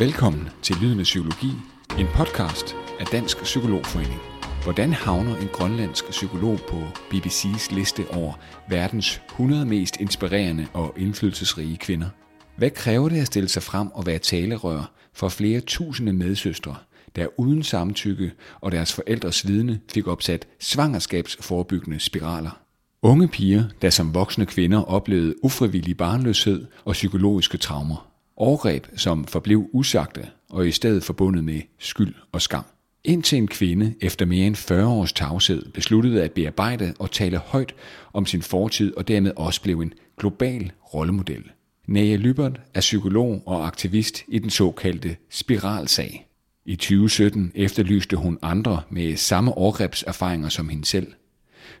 Velkommen 0.00 0.48
til 0.62 0.76
Lyden 0.82 0.98
af 0.98 1.02
Psykologi, 1.02 1.52
en 1.98 2.06
podcast 2.14 2.76
af 3.00 3.06
Dansk 3.06 3.42
Psykologforening. 3.42 4.20
Hvordan 4.64 4.92
havner 4.92 5.36
en 5.36 5.48
grønlandsk 5.52 6.10
psykolog 6.10 6.58
på 6.68 6.76
BBC's 7.10 7.74
liste 7.74 8.04
over 8.10 8.32
verdens 8.68 9.22
100 9.28 9.66
mest 9.66 10.00
inspirerende 10.00 10.66
og 10.72 10.94
indflydelsesrige 10.96 11.76
kvinder? 11.76 12.08
Hvad 12.56 12.70
kræver 12.70 13.08
det 13.08 13.20
at 13.20 13.26
stille 13.26 13.48
sig 13.48 13.62
frem 13.62 13.88
og 13.88 14.06
være 14.06 14.18
talerør 14.18 14.92
for 15.14 15.28
flere 15.28 15.60
tusinde 15.60 16.12
medsøstre, 16.12 16.76
der 17.16 17.26
uden 17.36 17.62
samtykke 17.62 18.32
og 18.60 18.72
deres 18.72 18.92
forældres 18.92 19.46
vidne 19.46 19.80
fik 19.92 20.06
opsat 20.06 20.46
svangerskabsforebyggende 20.60 22.00
spiraler? 22.00 22.60
Unge 23.02 23.28
piger, 23.28 23.64
der 23.82 23.90
som 23.90 24.14
voksne 24.14 24.46
kvinder 24.46 24.82
oplevede 24.82 25.44
ufrivillig 25.44 25.96
barnløshed 25.96 26.66
og 26.84 26.92
psykologiske 26.92 27.58
traumer. 27.58 28.09
Overgreb, 28.40 28.86
som 28.96 29.24
forblev 29.24 29.68
usagte 29.72 30.26
og 30.50 30.68
i 30.68 30.72
stedet 30.72 31.02
forbundet 31.02 31.44
med 31.44 31.60
skyld 31.78 32.14
og 32.32 32.42
skam. 32.42 32.64
Indtil 33.04 33.38
en 33.38 33.48
kvinde 33.48 33.94
efter 34.00 34.26
mere 34.26 34.46
end 34.46 34.56
40 34.56 34.86
års 34.86 35.12
tavshed 35.12 35.72
besluttede 35.72 36.22
at 36.22 36.32
bearbejde 36.32 36.94
og 36.98 37.10
tale 37.10 37.38
højt 37.38 37.74
om 38.12 38.26
sin 38.26 38.42
fortid 38.42 38.96
og 38.96 39.08
dermed 39.08 39.32
også 39.36 39.62
blev 39.62 39.80
en 39.80 39.92
global 40.18 40.72
rollemodel. 40.94 41.44
Naja 41.86 42.16
Lybert 42.16 42.60
er 42.74 42.80
psykolog 42.80 43.42
og 43.46 43.66
aktivist 43.66 44.22
i 44.28 44.38
den 44.38 44.50
såkaldte 44.50 45.16
spiralsag. 45.30 46.26
I 46.66 46.76
2017 46.76 47.52
efterlyste 47.54 48.16
hun 48.16 48.38
andre 48.42 48.82
med 48.90 49.16
samme 49.16 49.54
overgrebserfaringer 49.54 50.48
som 50.48 50.68
hende 50.68 50.84
selv. 50.84 51.12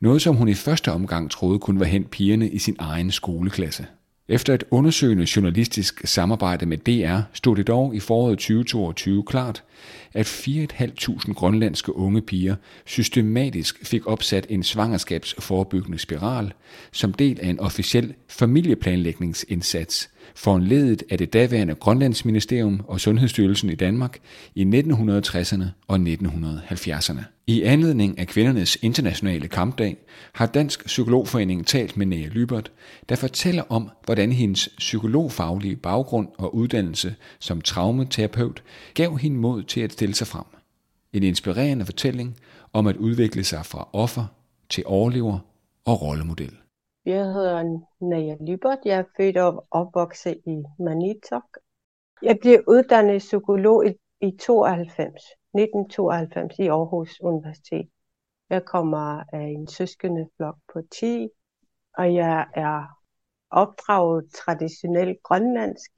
Noget 0.00 0.22
som 0.22 0.36
hun 0.36 0.48
i 0.48 0.54
første 0.54 0.92
omgang 0.92 1.30
troede 1.30 1.58
kun 1.58 1.80
var 1.80 1.86
hent 1.86 2.10
pigerne 2.10 2.50
i 2.50 2.58
sin 2.58 2.76
egen 2.78 3.10
skoleklasse. 3.10 3.86
Efter 4.30 4.54
et 4.54 4.64
undersøgende 4.70 5.26
journalistisk 5.36 6.00
samarbejde 6.04 6.66
med 6.66 6.78
DR 6.78 7.20
stod 7.32 7.56
det 7.56 7.66
dog 7.66 7.94
i 7.94 8.00
foråret 8.00 8.38
2022 8.38 9.22
klart, 9.22 9.62
at 10.14 10.26
4.500 10.26 11.32
grønlandske 11.32 11.96
unge 11.96 12.22
piger 12.22 12.56
systematisk 12.86 13.86
fik 13.86 14.06
opsat 14.06 14.46
en 14.48 14.62
svangerskabsforebyggende 14.62 15.98
spiral 15.98 16.52
som 16.92 17.12
del 17.12 17.40
af 17.40 17.48
en 17.48 17.60
officiel 17.60 18.14
familieplanlægningsindsats, 18.28 20.10
foranledet 20.34 21.02
af 21.10 21.18
det 21.18 21.32
daværende 21.32 21.74
Grønlandsministerium 21.74 22.80
og 22.88 23.00
Sundhedsstyrelsen 23.00 23.70
i 23.70 23.74
Danmark 23.74 24.18
i 24.54 24.64
1960'erne 24.64 25.64
og 25.88 25.96
1970'erne. 25.96 27.22
I 27.46 27.62
anledning 27.62 28.18
af 28.18 28.26
kvindernes 28.26 28.78
internationale 28.82 29.48
kampdag 29.48 29.96
har 30.32 30.46
Dansk 30.46 30.86
Psykologforening 30.86 31.66
talt 31.66 31.96
med 31.96 32.06
Nea 32.06 32.28
Lybert, 32.28 32.72
der 33.08 33.16
fortæller 33.16 33.62
om, 33.68 33.90
hvordan 34.04 34.32
hendes 34.32 34.68
psykologfaglige 34.78 35.76
baggrund 35.76 36.28
og 36.38 36.54
uddannelse 36.54 37.14
som 37.38 37.60
traumaterapeut 37.60 38.62
gav 38.94 39.18
hende 39.18 39.36
mod 39.36 39.62
til 39.62 39.80
at 39.80 39.92
stille 40.00 40.14
sig 40.14 40.26
frem. 40.26 40.48
En 41.12 41.22
inspirerende 41.22 41.84
fortælling 41.84 42.36
om 42.72 42.86
at 42.86 42.96
udvikle 42.96 43.44
sig 43.44 43.62
fra 43.66 43.88
offer 43.92 44.26
til 44.68 44.84
overlever 44.86 45.38
og 45.90 46.02
rollemodel. 46.02 46.54
Jeg 47.04 47.24
hedder 47.24 47.58
Naja 48.00 48.36
Lybert. 48.48 48.78
Jeg 48.84 48.98
er 48.98 49.04
født 49.16 49.36
og 49.36 49.66
opvokset 49.70 50.36
i 50.46 50.56
Manitok. 50.78 51.48
Jeg 52.22 52.38
blev 52.40 52.64
uddannet 52.68 53.18
psykolog 53.18 53.86
i, 53.86 53.90
i 54.20 54.30
92, 54.36 55.22
1992 55.54 56.58
i 56.58 56.66
Aarhus 56.66 57.20
Universitet. 57.20 57.88
Jeg 58.50 58.64
kommer 58.64 59.22
af 59.32 59.46
en 59.56 59.68
søskende 59.68 60.28
flok 60.36 60.56
på 60.72 60.80
10, 61.00 61.28
og 61.98 62.14
jeg 62.14 62.46
er 62.54 62.78
opdraget 63.50 64.24
traditionelt 64.32 65.22
grønlandsk, 65.22 65.90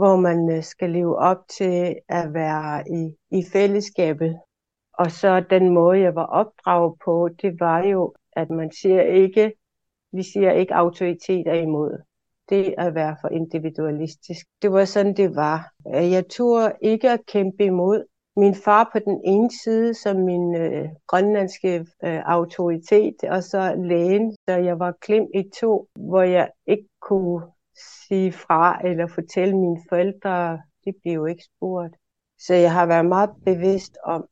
hvor 0.00 0.16
man 0.16 0.50
øh, 0.50 0.62
skal 0.62 0.90
leve 0.90 1.16
op 1.18 1.40
til 1.58 1.96
at 2.08 2.34
være 2.34 2.84
i, 2.90 3.02
i 3.38 3.44
fællesskabet. 3.52 4.40
Og 4.98 5.10
så 5.10 5.44
den 5.50 5.68
måde, 5.68 6.00
jeg 6.00 6.14
var 6.14 6.26
opdraget 6.26 6.94
på, 7.04 7.28
det 7.42 7.60
var 7.60 7.84
jo, 7.84 8.14
at 8.32 8.50
man 8.50 8.72
siger 8.72 9.02
ikke, 9.02 9.52
vi 10.12 10.22
siger 10.22 10.52
ikke 10.52 10.74
autoriteter 10.74 11.52
imod. 11.52 12.02
Det 12.48 12.74
er 12.78 12.86
at 12.86 12.94
være 12.94 13.16
for 13.20 13.28
individualistisk. 13.28 14.46
Det 14.62 14.72
var 14.72 14.84
sådan, 14.84 15.16
det 15.16 15.36
var. 15.36 15.72
Jeg 15.84 16.24
turde 16.30 16.72
ikke 16.80 17.10
at 17.10 17.26
kæmpe 17.26 17.64
imod. 17.64 18.04
Min 18.36 18.54
far 18.54 18.90
på 18.92 18.98
den 18.98 19.20
ene 19.24 19.50
side 19.64 19.94
som 19.94 20.16
min 20.16 20.54
øh, 20.56 20.88
grønlandske 21.06 21.86
øh, 22.04 22.20
autoritet, 22.24 23.24
og 23.24 23.42
så 23.42 23.74
lægen, 23.76 24.36
så 24.48 24.54
jeg 24.56 24.78
var 24.78 24.92
klemt 25.00 25.30
i 25.34 25.42
to, 25.60 25.88
hvor 25.94 26.22
jeg 26.22 26.50
ikke 26.66 26.88
kunne 27.00 27.42
sige 28.08 28.32
fra 28.32 28.80
eller 28.84 29.06
fortælle 29.06 29.56
mine 29.56 29.80
forældre, 29.88 30.62
det 30.84 30.94
blev 31.02 31.14
jo 31.14 31.26
ikke 31.26 31.44
spurgt. 31.44 31.96
Så 32.38 32.54
jeg 32.54 32.72
har 32.72 32.86
været 32.86 33.06
meget 33.06 33.30
bevidst 33.44 33.98
om 34.04 34.26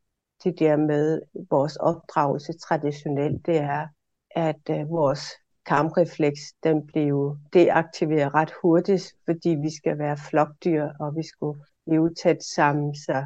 det 0.45 0.59
der 0.59 0.77
med 0.77 1.23
vores 1.51 1.77
opdragelse 1.77 2.53
traditionelt, 2.53 3.47
det 3.47 3.57
er, 3.57 3.87
at 4.31 4.71
øh, 4.71 4.91
vores 4.91 5.21
kamprefleks, 5.67 6.41
den 6.63 6.87
blev 6.87 7.37
deaktiveret 7.53 8.35
ret 8.35 8.53
hurtigt, 8.63 9.15
fordi 9.25 9.49
vi 9.49 9.71
skal 9.77 9.99
være 9.99 10.17
flokdyr, 10.31 10.89
og 11.01 11.17
vi 11.17 11.23
skulle 11.23 11.61
leve 11.87 12.15
tæt 12.15 12.43
sammen. 12.43 12.95
Så, 12.95 13.25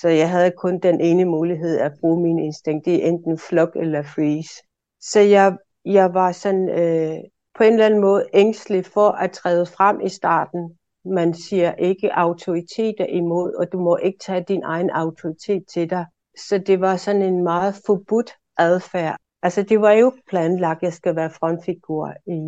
så 0.00 0.08
jeg 0.08 0.30
havde 0.30 0.50
kun 0.50 0.80
den 0.80 1.00
ene 1.00 1.24
mulighed 1.24 1.78
at 1.78 1.92
bruge 2.00 2.22
min 2.22 2.38
instinkt, 2.38 2.84
det 2.84 2.94
er 2.94 3.08
enten 3.08 3.38
flok 3.38 3.76
eller 3.76 4.02
freeze. 4.02 4.54
Så 5.00 5.20
jeg, 5.20 5.56
jeg 5.84 6.14
var 6.14 6.32
sådan 6.32 6.68
øh, 6.68 7.18
på 7.60 7.64
en 7.64 7.72
eller 7.72 7.86
anden 7.86 8.00
måde 8.00 8.26
ængstelig 8.34 8.86
for 8.86 9.08
at 9.10 9.30
træde 9.30 9.66
frem 9.66 10.00
i 10.00 10.08
starten. 10.08 10.78
Man 11.04 11.34
siger 11.34 11.72
ikke 11.72 12.14
autoriteter 12.14 13.06
imod, 13.06 13.54
og 13.54 13.72
du 13.72 13.80
må 13.80 13.96
ikke 13.96 14.18
tage 14.18 14.44
din 14.48 14.62
egen 14.64 14.90
autoritet 14.90 15.64
til 15.72 15.90
dig. 15.90 16.06
Så 16.36 16.58
det 16.58 16.80
var 16.80 16.96
sådan 16.96 17.22
en 17.22 17.42
meget 17.42 17.74
forbudt 17.86 18.30
adfærd. 18.58 19.16
Altså 19.42 19.62
det 19.62 19.80
var 19.80 19.92
jo 19.92 20.12
planlagt, 20.28 20.78
at 20.78 20.82
jeg 20.82 20.92
skal 20.92 21.16
være 21.16 21.30
frontfigur 21.30 22.14
i 22.26 22.40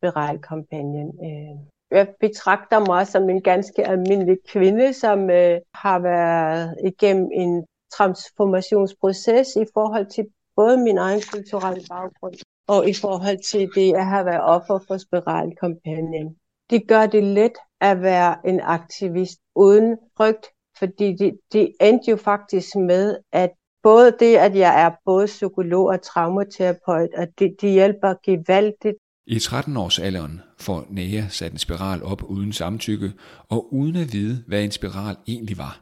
Beral-kampagnen. 0.00 1.08
Øh, 1.24 1.56
jeg 1.90 2.08
betragter 2.20 2.86
mig 2.86 3.06
som 3.06 3.30
en 3.30 3.42
ganske 3.42 3.86
almindelig 3.86 4.38
kvinde, 4.48 4.92
som 4.92 5.30
øh, 5.30 5.60
har 5.74 5.98
været 5.98 6.76
igennem 6.84 7.28
en 7.32 7.66
transformationsproces 7.92 9.56
i 9.56 9.64
forhold 9.74 10.06
til 10.06 10.26
både 10.56 10.76
min 10.76 10.98
egen 10.98 11.22
kulturelle 11.32 11.82
baggrund 11.90 12.34
og 12.68 12.88
i 12.88 12.94
forhold 12.94 13.38
til 13.50 13.68
det 13.74 13.94
at 13.94 14.06
have 14.06 14.26
været 14.26 14.42
offer 14.42 14.78
for 14.88 14.98
spiralkampagnen. 14.98 16.36
Det 16.70 16.88
gør 16.88 17.06
det 17.06 17.24
let 17.24 17.52
at 17.80 18.02
være 18.02 18.36
en 18.48 18.60
aktivist 18.60 19.38
uden 19.56 19.96
frygt, 20.16 20.46
fordi 20.78 21.16
det, 21.16 21.38
det 21.52 21.72
endte 21.80 22.10
jo 22.10 22.16
faktisk 22.16 22.76
med, 22.76 23.16
at 23.32 23.50
både 23.82 24.16
det, 24.20 24.36
at 24.36 24.56
jeg 24.56 24.82
er 24.82 24.90
både 25.04 25.26
psykolog 25.26 25.86
og 25.86 26.02
traumaterapeut, 26.02 27.08
at 27.14 27.28
det, 27.38 27.56
det 27.60 27.70
hjælper 27.70 28.14
gevaldigt. 28.24 28.96
I 29.26 29.38
13 29.38 29.76
alderen 30.02 30.40
får 30.58 30.86
Nea 30.90 31.28
sat 31.28 31.52
en 31.52 31.58
spiral 31.58 32.02
op 32.02 32.22
uden 32.22 32.52
samtykke 32.52 33.12
og 33.48 33.74
uden 33.74 33.96
at 33.96 34.12
vide, 34.12 34.44
hvad 34.46 34.64
en 34.64 34.70
spiral 34.70 35.16
egentlig 35.28 35.58
var. 35.58 35.80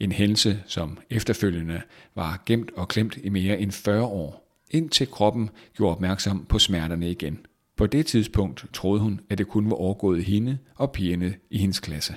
En 0.00 0.12
hændelse, 0.12 0.62
som 0.66 0.98
efterfølgende 1.10 1.82
var 2.14 2.42
gemt 2.46 2.70
og 2.76 2.88
klemt 2.88 3.16
i 3.16 3.28
mere 3.28 3.58
end 3.58 3.72
40 3.72 4.04
år, 4.04 4.45
indtil 4.70 5.10
kroppen 5.10 5.50
gjorde 5.76 5.94
opmærksom 5.94 6.46
på 6.48 6.58
smerterne 6.58 7.10
igen. 7.10 7.46
På 7.76 7.86
det 7.86 8.06
tidspunkt 8.06 8.66
troede 8.72 9.00
hun, 9.00 9.20
at 9.30 9.38
det 9.38 9.48
kun 9.48 9.70
var 9.70 9.76
overgået 9.76 10.24
hende 10.24 10.58
og 10.76 10.92
pigerne 10.92 11.34
i 11.50 11.58
hendes 11.58 11.80
klasse. 11.80 12.14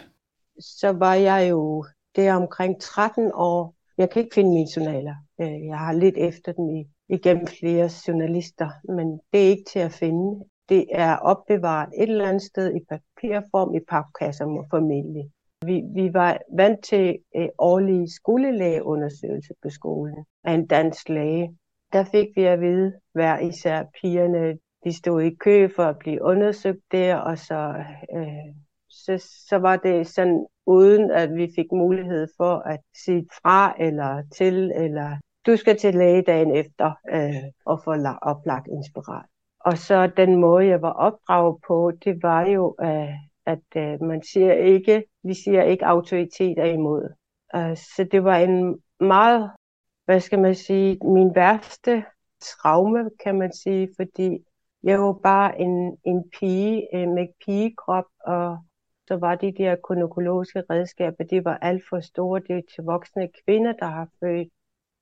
Så 0.59 0.91
var 0.91 1.13
jeg 1.13 1.49
jo 1.49 1.85
der 2.15 2.33
omkring 2.33 2.81
13 2.81 3.31
år. 3.33 3.75
Jeg 3.97 4.09
kan 4.09 4.23
ikke 4.23 4.33
finde 4.33 4.49
mine 4.49 4.67
journaler. 4.77 5.15
Øh, 5.41 5.65
jeg 5.65 5.77
har 5.77 5.93
lidt 5.93 6.17
efter 6.17 6.51
dem 6.51 6.85
igennem 7.09 7.47
flere 7.47 7.89
journalister, 8.07 8.69
men 8.95 9.19
det 9.33 9.45
er 9.45 9.49
ikke 9.49 9.69
til 9.73 9.79
at 9.79 9.91
finde. 9.91 10.45
Det 10.69 10.85
er 10.91 11.15
opbevaret 11.15 11.89
et 11.97 12.09
eller 12.09 12.27
andet 12.27 12.41
sted 12.41 12.75
i 12.75 12.79
papirform 12.89 13.75
i 13.75 13.79
papkasser 13.89 14.45
med 14.45 14.63
familie. 14.71 15.31
Vi, 15.65 15.81
vi 15.93 16.13
var 16.13 16.37
vant 16.57 16.83
til 16.83 17.17
øh, 17.35 17.47
årlige 17.57 17.97
årlig 17.97 18.13
skolelægeundersøgelse 18.13 19.53
på 19.63 19.69
skolen 19.69 20.25
af 20.43 20.53
en 20.53 20.67
dansk 20.67 21.09
læge. 21.09 21.57
Der 21.93 22.03
fik 22.03 22.27
vi 22.35 22.43
at 22.43 22.61
vide, 22.61 22.93
hver 23.13 23.39
især 23.39 23.83
pigerne, 24.01 24.57
de 24.83 24.93
stod 24.93 25.21
i 25.21 25.35
kø 25.35 25.67
for 25.75 25.83
at 25.83 25.97
blive 25.99 26.21
undersøgt 26.21 26.91
der, 26.91 27.15
og 27.15 27.37
så, 27.37 27.83
øh, 28.15 28.55
så, 28.89 29.43
så 29.49 29.57
var 29.57 29.75
det 29.75 30.07
sådan, 30.07 30.45
uden 30.65 31.11
at 31.11 31.35
vi 31.35 31.51
fik 31.55 31.71
mulighed 31.71 32.27
for 32.37 32.55
at 32.55 32.79
sige 33.05 33.27
fra 33.41 33.75
eller 33.79 34.23
til, 34.37 34.71
eller 34.75 35.17
du 35.45 35.55
skal 35.55 35.77
til 35.77 35.95
læge 35.95 36.21
dagen 36.21 36.55
efter 36.55 36.91
øh, 37.11 37.51
og 37.65 37.81
få 37.83 37.91
oplagt 38.21 38.67
en 38.67 38.83
spiral. 38.91 39.25
Og 39.59 39.77
så 39.77 40.11
den 40.17 40.35
måde, 40.35 40.65
jeg 40.65 40.81
var 40.81 40.93
opdraget 40.93 41.57
på, 41.67 41.91
det 42.03 42.23
var 42.23 42.47
jo, 42.47 42.75
øh, 42.81 43.15
at 43.45 43.67
øh, 43.75 44.01
man 44.01 44.23
siger 44.23 44.53
ikke, 44.53 45.03
vi 45.23 45.33
siger 45.33 45.63
ikke 45.63 45.85
autoriteter 45.85 46.63
imod. 46.63 47.09
Uh, 47.57 47.75
så 47.75 48.07
det 48.11 48.23
var 48.23 48.37
en 48.37 48.81
meget, 48.99 49.51
hvad 50.09 50.19
skal 50.19 50.39
man 50.39 50.55
sige, 50.55 50.97
min 51.03 51.35
værste 51.35 52.05
traume, 52.41 53.09
kan 53.23 53.37
man 53.37 53.53
sige, 53.53 53.89
fordi 53.95 54.45
jeg 54.83 54.99
var 54.99 55.13
bare 55.13 55.61
en, 55.61 55.97
en 56.03 56.29
pige 56.39 56.87
øh, 56.93 57.07
med 57.07 57.27
pigekrop, 57.45 58.05
og 58.25 58.57
så 59.07 59.15
var 59.15 59.35
de 59.35 59.53
der 59.57 59.75
gynækologiske 59.87 60.63
redskaber, 60.69 61.23
de 61.23 61.45
var 61.45 61.57
alt 61.57 61.83
for 61.89 61.99
store. 61.99 62.39
Det 62.39 62.57
er 62.57 62.61
til 62.75 62.83
voksne 62.83 63.29
kvinder, 63.45 63.73
der 63.73 63.85
har 63.85 64.07
født. 64.19 64.47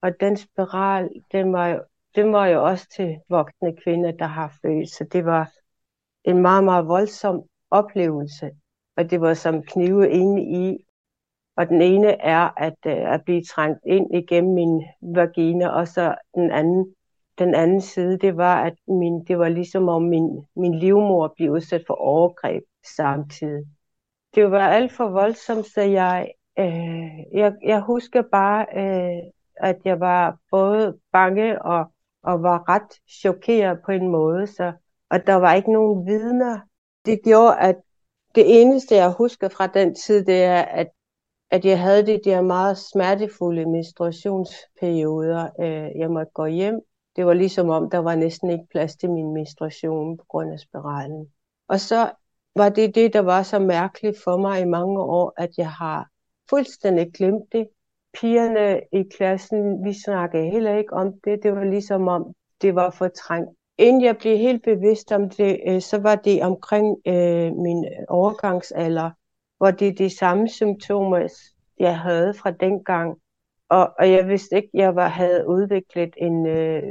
Og 0.01 0.11
den 0.19 0.37
spiral, 0.37 1.09
den 1.31 1.53
var, 1.53 1.83
den 2.15 2.33
var 2.33 2.47
jo 2.47 2.65
også 2.65 2.87
til 2.95 3.17
voksne 3.29 3.75
kvinder, 3.83 4.11
der 4.11 4.27
har 4.27 4.57
født. 4.61 4.89
Så 4.89 5.03
det 5.11 5.25
var 5.25 5.51
en 6.23 6.41
meget, 6.41 6.63
meget 6.63 6.87
voldsom 6.87 7.43
oplevelse. 7.71 8.51
Og 8.97 9.09
det 9.09 9.21
var 9.21 9.33
som 9.33 9.63
knive 9.63 10.09
inde 10.09 10.41
i. 10.41 10.86
Og 11.57 11.69
den 11.69 11.81
ene 11.81 12.21
er 12.21 12.49
at, 12.57 12.77
øh, 12.85 13.13
at 13.13 13.21
blive 13.25 13.43
trængt 13.43 13.79
ind 13.85 14.15
igennem 14.15 14.53
min 14.53 14.83
vagina, 15.01 15.67
og 15.67 15.87
så 15.87 16.15
den 16.35 16.51
anden, 16.51 16.95
den 17.39 17.55
anden 17.55 17.81
side, 17.81 18.17
det 18.17 18.37
var, 18.37 18.63
at 18.63 18.73
min, 18.87 19.25
det 19.25 19.39
var 19.39 19.49
ligesom 19.49 19.89
om 19.89 20.03
min, 20.03 20.45
min 20.55 20.75
livmor 20.79 21.33
blev 21.35 21.51
udsat 21.51 21.83
for 21.87 21.93
overgreb 21.93 22.63
samtidig. 22.95 23.65
Det 24.35 24.51
var 24.51 24.67
alt 24.67 24.91
for 24.91 25.09
voldsomt, 25.09 25.65
så 25.65 25.81
jeg, 25.81 26.31
øh, 26.59 27.19
jeg, 27.33 27.53
jeg 27.63 27.81
husker 27.81 28.21
bare, 28.31 28.65
øh, 28.75 29.23
at 29.55 29.77
jeg 29.85 29.99
var 29.99 30.37
både 30.51 30.97
bange 31.11 31.61
og, 31.61 31.85
og 32.23 32.43
var 32.43 32.69
ret 32.69 33.01
chokeret 33.21 33.79
på 33.85 33.91
en 33.91 34.07
måde, 34.07 34.47
så, 34.47 34.73
og 35.09 35.27
der 35.27 35.35
var 35.35 35.53
ikke 35.53 35.73
nogen 35.73 36.05
vidner. 36.05 36.59
Det 37.05 37.19
gjorde, 37.23 37.59
at 37.59 37.75
det 38.35 38.61
eneste, 38.61 38.95
jeg 38.95 39.11
husker 39.11 39.49
fra 39.49 39.67
den 39.67 39.95
tid, 39.95 40.25
det 40.25 40.43
er, 40.43 40.61
at, 40.61 40.87
at 41.51 41.65
jeg 41.65 41.81
havde 41.81 42.05
de 42.05 42.19
der 42.23 42.41
meget 42.41 42.77
smertefulde 42.77 43.65
menstruationsperioder. 43.65 45.49
Øh, 45.59 45.99
jeg 45.99 46.11
måtte 46.11 46.31
gå 46.33 46.45
hjem. 46.45 46.79
Det 47.15 47.25
var 47.25 47.33
ligesom 47.33 47.69
om, 47.69 47.89
der 47.89 47.97
var 47.97 48.15
næsten 48.15 48.49
ikke 48.49 48.67
plads 48.71 48.95
til 48.95 49.09
min 49.09 49.33
menstruation 49.33 50.17
på 50.17 50.25
grund 50.29 50.51
af 50.53 50.59
spiralen. 50.59 51.27
Og 51.67 51.79
så 51.79 52.09
var 52.55 52.69
det 52.69 52.95
det, 52.95 53.13
der 53.13 53.19
var 53.19 53.43
så 53.43 53.59
mærkeligt 53.59 54.23
for 54.23 54.37
mig 54.37 54.61
i 54.61 54.65
mange 54.65 55.01
år, 55.01 55.33
at 55.37 55.49
jeg 55.57 55.71
har 55.71 56.09
fuldstændig 56.49 57.11
glemt 57.13 57.51
det. 57.51 57.67
Pigerne 58.13 58.81
i 58.93 59.03
klassen, 59.17 59.85
vi 59.85 59.93
snakkede 59.93 60.49
heller 60.49 60.77
ikke 60.77 60.93
om 60.93 61.13
det. 61.23 61.43
Det 61.43 61.55
var 61.55 61.63
ligesom 61.63 62.07
om, 62.07 62.33
det 62.61 62.75
var 62.75 62.89
fortrængt. 62.89 63.49
Inden 63.77 64.03
jeg 64.03 64.17
blev 64.17 64.37
helt 64.37 64.63
bevidst 64.63 65.11
om 65.11 65.29
det, 65.29 65.59
øh, 65.67 65.81
så 65.81 65.97
var 65.97 66.15
det 66.15 66.43
omkring 66.43 66.97
øh, 67.07 67.55
min 67.55 67.85
overgangsalder, 68.07 69.11
hvor 69.57 69.71
det 69.71 69.87
er 69.87 69.93
de 69.93 70.17
samme 70.17 70.49
symptomer, 70.49 71.27
jeg 71.79 71.99
havde 71.99 72.33
fra 72.33 72.51
dengang. 72.51 73.17
Og, 73.69 73.93
og 73.99 74.11
jeg 74.11 74.27
vidste 74.27 74.55
ikke, 74.55 74.69
at 74.73 74.79
jeg 74.79 74.95
var, 74.95 75.07
havde 75.07 75.47
udviklet 75.47 76.13
en 76.17 76.47
øh, 76.47 76.83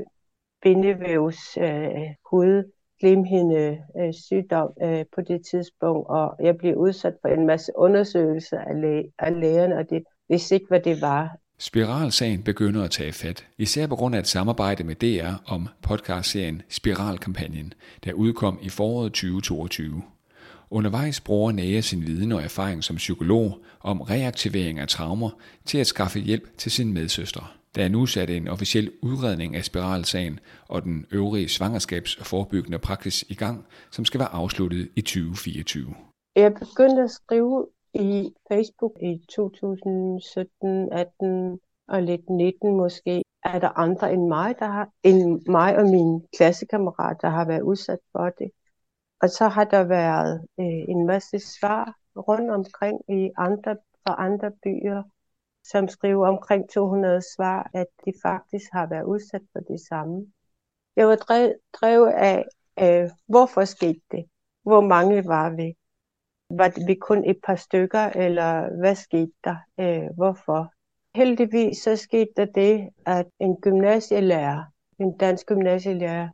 bindevævs 0.63 1.57
øh, 1.57 2.15
hud 2.31 2.73
slimhinde 3.01 3.79
øh, 4.01 4.13
sygdom 4.27 4.69
øh, 4.83 5.05
på 5.15 5.21
det 5.21 5.41
tidspunkt, 5.51 6.09
og 6.09 6.37
jeg 6.41 6.57
blev 6.59 6.77
udsat 6.77 7.15
for 7.23 7.29
en 7.29 7.47
masse 7.47 7.73
undersøgelser 7.77 8.59
af, 8.59 8.81
læ- 8.81 9.11
af 9.19 9.41
lægerne, 9.41 9.77
og 9.77 9.91
det 9.91 10.03
vidste 10.29 10.55
ikke, 10.55 10.67
hvad 10.69 10.81
det 10.81 11.01
var. 11.01 11.37
Spiralsagen 11.59 12.43
begynder 12.43 12.85
at 12.85 12.91
tage 12.91 13.13
fat, 13.13 13.47
især 13.59 13.87
på 13.87 13.97
grund 13.97 14.15
af 14.15 14.19
et 14.19 14.27
samarbejde 14.27 14.85
med 14.85 14.95
DR 14.95 15.53
om 15.53 15.69
podcastserien 15.83 16.63
Spiralkampagnen, 16.69 17.73
der 18.05 18.13
udkom 18.13 18.59
i 18.63 18.69
foråret 18.69 19.13
2022. 19.13 20.03
Undervejs 20.71 21.21
bruger 21.21 21.53
Naja 21.53 21.81
sin 21.81 22.07
viden 22.07 22.33
og 22.33 22.43
erfaring 22.43 22.85
som 22.85 22.97
psykolog 22.97 23.59
om 23.81 24.01
reaktivering 24.01 24.79
af 24.79 24.89
traumer 24.89 25.31
til 25.65 25.79
at 25.79 25.87
skaffe 25.87 26.19
hjælp 26.19 26.59
til 26.59 26.73
sin 26.73 26.93
medsøster. 26.93 27.57
Der 27.75 27.85
er 27.85 27.89
nu 27.89 28.07
sat 28.07 28.31
en 28.31 28.49
officiel 28.49 28.91
udredning 29.03 29.57
af 29.57 29.65
spiralsagen 29.65 30.41
og 30.69 30.83
den 30.83 31.07
øvrige 31.11 31.49
svangerskabsforebyggende 31.49 32.79
praksis 32.79 33.25
i 33.29 33.35
gang, 33.35 33.67
som 33.91 34.05
skal 34.05 34.21
være 34.21 34.33
afsluttet 34.33 34.89
i 34.97 35.01
2024. 35.01 35.95
Jeg 36.37 36.55
begyndte 36.55 37.03
at 37.03 37.11
skrive 37.11 37.67
i 37.95 38.31
Facebook 38.53 38.93
i 39.03 39.21
2017, 39.29 40.93
18 40.93 41.59
og 41.89 42.03
lidt 42.03 42.31
19 42.31 42.77
måske. 42.77 43.23
Er 43.45 43.59
der 43.59 43.79
andre 43.79 44.13
end 44.13 44.27
mig, 44.29 44.55
der 44.59 44.67
har, 44.67 44.89
end 45.03 45.41
mig 45.47 45.77
og 45.79 45.85
min 45.85 46.23
klassekammerat, 46.37 47.17
der 47.23 47.29
har 47.29 47.45
været 47.45 47.63
udsat 47.63 47.99
for 48.13 48.31
det. 48.39 48.51
Og 49.23 49.31
så 49.31 49.49
har 49.49 49.65
der 49.65 49.85
været 49.85 50.47
øh, 50.61 50.85
en 50.89 51.07
masse 51.07 51.39
svar 51.39 51.95
rundt 52.17 52.51
omkring 52.51 53.01
i 53.09 53.31
andre, 53.37 53.77
fra 54.03 54.15
andre 54.19 54.51
byer, 54.51 55.03
som 55.65 55.89
skriver 55.89 56.29
omkring 56.29 56.71
200 56.71 57.23
svar, 57.37 57.71
at 57.75 57.87
de 58.05 58.13
faktisk 58.23 58.73
har 58.73 58.87
været 58.87 59.05
udsat 59.05 59.43
for 59.53 59.61
det 59.61 59.81
samme. 59.89 60.27
Jeg 60.97 61.09
var 61.09 61.17
drevet 61.73 62.13
af, 62.13 62.45
øh, 62.81 63.11
hvorfor 63.27 63.65
skete 63.65 64.01
det? 64.11 64.25
Hvor 64.63 64.81
mange 64.81 65.27
var 65.27 65.51
vi? 65.51 65.77
Var 66.51 66.87
vi 66.87 66.95
kun 66.95 67.25
et 67.31 67.41
par 67.47 67.57
stykker, 67.57 68.05
eller 68.05 68.77
hvad 68.81 68.95
skete 68.95 69.33
der? 69.45 69.57
Øh, 69.81 70.09
hvorfor? 70.15 70.73
Heldigvis 71.15 71.79
så 71.79 71.97
skete 71.97 72.33
der 72.37 72.45
det, 72.45 72.89
at 73.07 73.27
en 73.41 73.57
gymnasielærer, 73.57 74.65
en 74.99 75.17
dansk 75.17 75.47
gymnasielærer, 75.47 76.29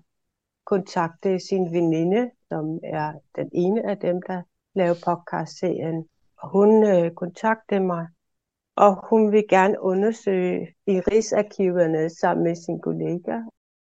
kontaktede 0.67 1.49
sin 1.49 1.73
veninde, 1.73 2.31
som 2.52 2.78
er 2.82 3.12
den 3.37 3.49
ene 3.52 3.90
af 3.90 3.96
dem, 3.99 4.22
der 4.28 4.43
laver 4.75 4.96
podcast-serien. 5.06 5.99
Hun 6.52 6.70
øh, 6.84 7.10
kontaktede 7.10 7.81
mig 7.81 8.06
og 8.76 9.08
hun 9.10 9.32
vil 9.32 9.44
gerne 9.49 9.81
undersøge 9.81 10.75
i 10.87 11.00
Rigsarkiverne 11.00 12.10
sammen 12.10 12.44
med 12.44 12.54
sin 12.56 12.81
kollega 12.81 13.38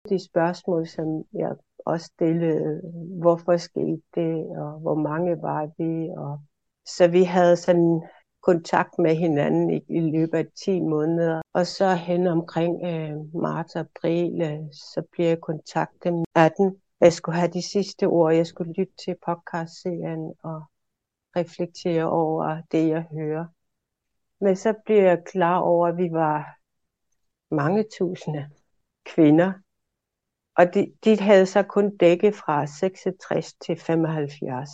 de 0.08 0.24
spørgsmål, 0.24 0.86
som 0.86 1.24
jeg 1.32 1.52
også 1.86 2.06
stillede, 2.06 2.80
hvorfor 3.20 3.56
skete 3.56 4.02
det, 4.14 4.34
og 4.58 4.72
hvor 4.80 4.94
mange 4.94 5.42
var 5.42 5.70
vi, 5.78 6.10
og 6.16 6.40
så 6.86 7.08
vi 7.08 7.22
havde 7.22 7.56
sådan 7.56 8.02
kontakt 8.42 8.98
med 8.98 9.14
hinanden 9.16 9.70
i, 9.70 9.80
i 9.88 10.00
løbet 10.00 10.38
af 10.38 10.46
10 10.64 10.80
måneder. 10.80 11.42
Og 11.52 11.66
så 11.66 11.94
hen 11.94 12.26
omkring 12.26 12.86
øh, 12.86 13.34
marts 13.34 13.76
og 13.76 13.80
april, 13.80 14.42
øh, 14.42 14.58
så 14.72 15.02
blev 15.12 15.26
jeg 15.26 15.40
kontaktet 15.40 16.12
med 16.12 16.24
18. 16.34 16.76
Jeg 17.04 17.12
skulle 17.12 17.38
have 17.38 17.52
de 17.52 17.62
sidste 17.62 18.06
ord, 18.06 18.34
jeg 18.34 18.46
skulle 18.46 18.72
lytte 18.72 18.92
til 19.04 19.16
podcastserien 19.26 20.34
og 20.42 20.64
reflektere 21.36 22.10
over 22.10 22.62
det, 22.72 22.88
jeg 22.88 23.06
hører. 23.12 23.46
Men 24.40 24.56
så 24.56 24.74
blev 24.84 24.96
jeg 24.96 25.24
klar 25.26 25.58
over, 25.58 25.88
at 25.88 25.96
vi 25.96 26.08
var 26.12 26.56
mange 27.54 27.84
tusinde 27.98 28.50
kvinder. 29.04 29.52
Og 30.56 30.74
de, 30.74 30.92
de 31.04 31.20
havde 31.20 31.46
så 31.46 31.62
kun 31.62 31.96
dækket 31.96 32.34
fra 32.34 32.66
66 32.66 33.52
til 33.52 33.80
75. 33.80 34.70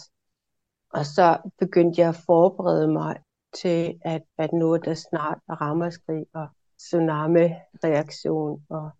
Og 0.91 1.07
så 1.07 1.51
begyndte 1.59 2.01
jeg 2.01 2.09
at 2.09 2.23
forberede 2.27 2.89
mig 2.89 3.17
til, 3.53 4.01
at, 4.05 4.23
at 4.39 4.53
nu 4.53 4.77
der 4.77 4.95
snart 4.95 5.39
rammerskrig 5.49 6.27
og 6.35 6.49
tsunami-reaktion. 6.79 8.67
Og, 8.69 8.91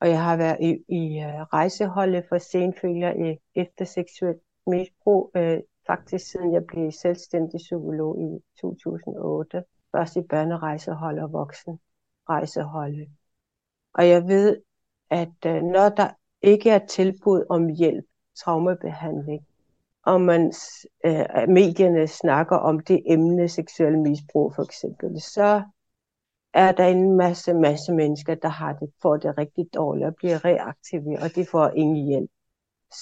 og 0.00 0.08
jeg 0.08 0.22
har 0.22 0.36
været 0.36 0.58
i, 0.60 0.70
i 0.88 1.24
uh, 1.24 1.42
rejseholdet 1.42 2.24
for 2.28 2.38
senfølger 2.38 3.36
efter 3.54 3.84
seksuelt 3.84 4.42
misbrug 4.66 5.30
uh, 5.34 5.58
faktisk 5.86 6.30
siden 6.30 6.52
jeg 6.52 6.66
blev 6.66 6.92
selvstændig 6.92 7.58
psykolog 7.58 8.20
i 8.20 8.38
2008. 8.60 9.64
Først 9.92 10.16
i 10.16 10.22
børnerejsehold 10.22 11.18
og 11.18 11.32
voksenrejseholdet. 11.32 13.08
Og 13.94 14.08
jeg 14.08 14.28
ved, 14.28 14.62
at 15.10 15.46
øh, 15.46 15.62
når 15.62 15.88
der 15.88 16.08
ikke 16.42 16.70
er 16.70 16.86
tilbud 16.86 17.44
om 17.48 17.68
hjælp, 17.68 18.04
traumabehandling, 18.36 19.46
og 20.02 20.20
man, 20.20 20.52
øh, 21.04 21.48
medierne 21.48 22.06
snakker 22.06 22.56
om 22.56 22.80
det 22.80 23.02
emne, 23.06 23.48
seksuel 23.48 23.98
misbrug 23.98 24.54
for 24.54 24.62
eksempel, 24.62 25.20
så 25.20 25.62
er 26.56 26.72
der 26.72 26.86
en 26.86 27.16
masse, 27.16 27.54
masse 27.54 27.92
mennesker, 27.92 28.34
der 28.34 28.48
har 28.48 28.72
det, 28.72 28.90
får 29.02 29.16
det 29.16 29.38
rigtig 29.38 29.66
dårligt 29.74 30.06
og 30.06 30.14
bliver 30.14 30.44
reaktive, 30.44 31.18
og 31.22 31.34
de 31.34 31.46
får 31.50 31.68
ingen 31.68 32.06
hjælp. 32.06 32.30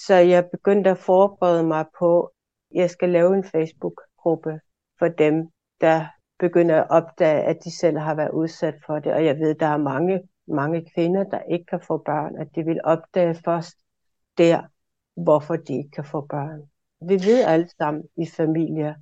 Så 0.07 0.15
jeg 0.15 0.49
begyndte 0.51 0.91
at 0.91 0.99
forberede 0.99 1.65
mig 1.65 1.85
på, 1.99 2.33
jeg 2.75 2.91
skal 2.91 3.09
lave 3.09 3.37
en 3.37 3.45
Facebook-gruppe 3.45 4.61
for 4.99 5.09
dem, 5.09 5.49
der 5.81 6.07
begynder 6.39 6.83
at 6.83 6.91
opdage, 6.91 7.43
at 7.43 7.57
de 7.65 7.79
selv 7.79 7.99
har 7.99 8.15
været 8.15 8.31
udsat 8.31 8.75
for 8.87 8.99
det. 8.99 9.13
Og 9.13 9.25
jeg 9.25 9.39
ved, 9.39 9.55
der 9.55 9.67
er 9.67 9.77
mange, 9.77 10.21
mange 10.49 10.91
kvinder, 10.95 11.25
der 11.25 11.41
ikke 11.41 11.67
kan 11.67 11.81
få 11.81 11.99
børn, 11.99 12.37
at 12.37 12.49
de 12.55 12.65
vil 12.65 12.81
opdage 12.85 13.35
først 13.35 13.77
der, 14.39 14.63
hvorfor 15.17 15.57
de 15.57 15.77
ikke 15.79 15.91
kan 15.91 16.05
få 16.05 16.21
børn. 16.21 16.61
Vi 17.09 17.15
ved 17.15 17.45
alle 17.45 17.69
sammen 17.79 18.05
i 18.17 18.27
familier, 18.27 18.95